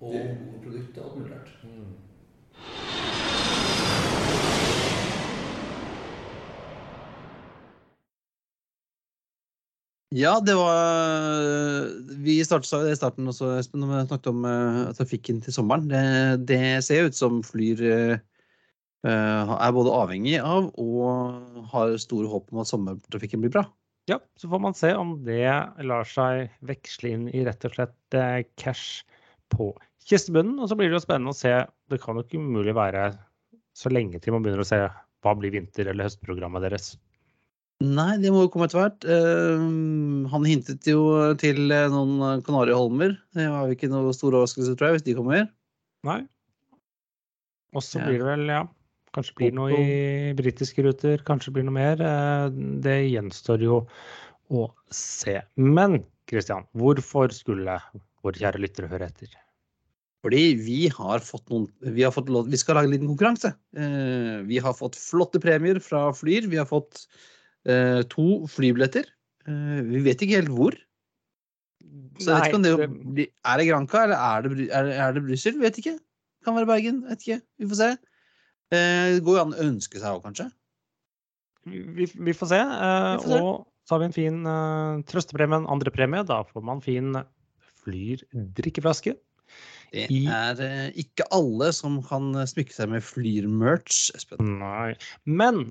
[0.00, 1.48] Og gode produkter og alt mulig rart.
[10.16, 11.90] Ja, det var
[12.24, 15.90] Vi startet i starten også, Espen, når vi snakket om uh, trafikken til sommeren.
[15.90, 18.14] Det, det ser ut som Flyr eh,
[19.04, 23.66] eh, er både avhengig av og har store håp om at sommertrafikken blir bra.
[24.08, 25.44] Ja, så får man se om det
[25.84, 29.04] lar seg veksle inn i rett og slett eh, cash
[29.52, 29.74] på
[30.08, 30.56] kistebunnen.
[30.62, 31.54] Og så blir det jo spennende å se.
[31.90, 33.10] Det kan jo ikke umulig være
[33.78, 34.80] så lenge til man begynner å se
[35.24, 36.96] hva blir vinter- eller høstprogrammet deres.
[37.84, 39.04] Nei, det må jo komme etter hvert.
[39.06, 41.04] Uh, han hintet jo
[41.38, 43.14] til eh, noen Kanariholmer.
[43.38, 45.46] Det var jo ikke noe stor overraskelse, tror jeg, hvis de kommer.
[46.06, 46.18] Nei.
[47.76, 48.64] Og så blir det vel, ja
[49.14, 52.02] Kanskje blir det noe i britiske ruter, kanskje blir det noe mer.
[52.04, 53.82] Eh, Det gjenstår jo
[54.50, 55.38] å se.
[55.56, 57.78] Men Christian, hvorfor skulle
[58.24, 59.30] våre kjære lyttere høre etter?
[60.24, 63.52] Fordi vi har fått noen Vi, har fått vi skal lage en liten konkurranse.
[63.78, 66.48] Eh, vi har fått flotte premier fra Flyr.
[66.50, 67.04] Vi har fått
[67.68, 69.06] eh, to flybilletter.
[69.46, 70.76] Eh, vi vet ikke helt hvor.
[72.18, 75.24] Så jeg vet ikke om det, Er det Granca eller er det, er, er det
[75.28, 75.58] Brussel?
[75.62, 75.94] Vet ikke.
[76.44, 77.00] Kan være Bergen.
[77.06, 77.40] Vet ikke.
[77.62, 77.90] Vi får se.
[78.74, 80.50] Det går jo an å ønske seg òg, kanskje.
[81.68, 82.58] Vi, vi får se.
[82.58, 83.38] Vi får se.
[83.38, 86.26] Og så har vi en fin uh, trøstepremie, en andre premie.
[86.28, 87.14] Da får man fin
[87.78, 88.20] Flyr
[88.58, 89.14] drikkeflaske.
[89.92, 94.10] Det er eh, ikke alle som kan smykke seg med Flyr-merch.
[94.40, 94.96] Nei.
[95.24, 95.68] Men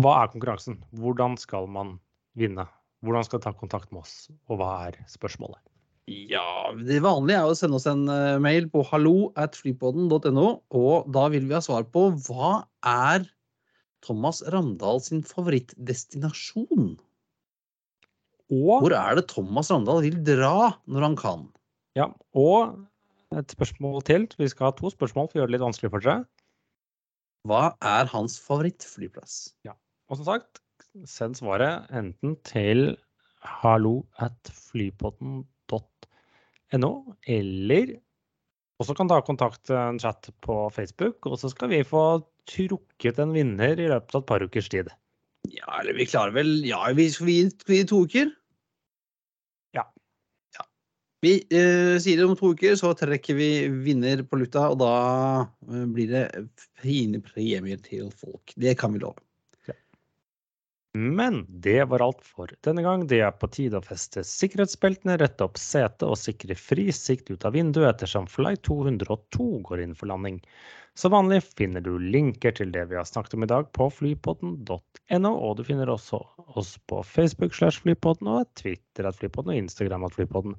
[0.00, 0.78] hva er konkurransen?
[0.96, 1.98] Hvordan skal man
[2.38, 2.64] vinne?
[3.04, 5.60] Hvordan skal ta kontakt med oss, og hva er spørsmålet?
[6.10, 11.12] Ja, det vanlige er å sende oss en eh, mail på hallo at flypodden.no, og
[11.12, 13.28] da vil vi ha svar på hva er
[14.04, 16.96] Thomas Ramdal sin favorittdestinasjon?
[18.50, 21.48] Og, Hvor er det Thomas Ramdal vil dra når han kan?
[21.98, 22.06] ja,
[22.38, 22.78] og
[23.38, 24.22] et spørsmål til.
[24.38, 26.18] Vi skal ha to spørsmål for å gjøre det litt vanskelig for dere.
[27.48, 29.34] Hva er hans favorittflyplass?
[30.10, 30.52] Og som sagt,
[31.08, 32.80] send svaret enten til
[33.40, 36.92] hallo at flypodden.no,
[37.36, 37.86] eller
[38.80, 42.20] også kan ta kontakt eh, en chat på Facebook, og så skal vi få
[42.50, 44.88] trukket en vinner i løpet av et par ukers tid.
[45.52, 47.38] Ja, eller vi klarer vel Ja, vi skal vi
[47.68, 48.26] vi gi to uker?
[51.20, 53.50] Vi eh, sier det om to uker, så trekker vi
[53.84, 54.92] vinner på lutta, og da
[55.68, 56.26] eh, blir det
[56.80, 58.54] fine premier til folk.
[58.56, 59.20] Det kan vi love.
[60.92, 63.04] Men det var alt for denne gang.
[63.06, 67.46] Det er på tide å feste sikkerhetsbeltene, rette opp setet og sikre fri sikt ut
[67.46, 70.40] av vinduet ettersom flight 202 går inn for landing.
[70.98, 75.30] Som vanlig finner du linker til det vi har snakket om i dag på flypodden.no,
[75.30, 76.18] og du finner også
[76.58, 80.58] oss på Facebook slash flypodden og Twitter at flypodden og Instagram at flypodden.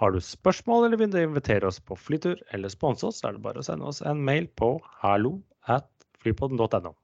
[0.00, 3.36] Har du spørsmål eller vil du invitere oss på flytur eller sponse oss, så er
[3.36, 5.36] det bare å sende oss en mail på hallo
[5.70, 5.88] at
[6.22, 6.94] flypodden.no,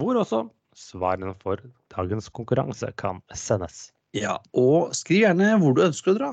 [0.00, 0.44] hvor også
[0.78, 1.62] svarene for
[1.92, 3.90] dagens konkurranse kan sendes.
[4.16, 6.30] Ja, og skriv gjerne hvor du ønsker å dra.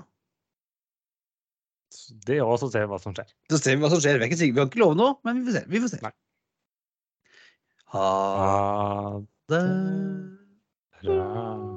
[2.27, 3.29] Det er også å se hva som skjer.
[3.51, 4.19] Så ser vi hva som skjer.
[4.21, 5.65] Vi, vi kan ikke love noe, men vi får se.
[5.71, 6.01] Vi får se.
[6.03, 6.13] Nei.
[7.95, 8.07] Ha
[9.51, 9.63] det.
[11.03, 11.76] bra.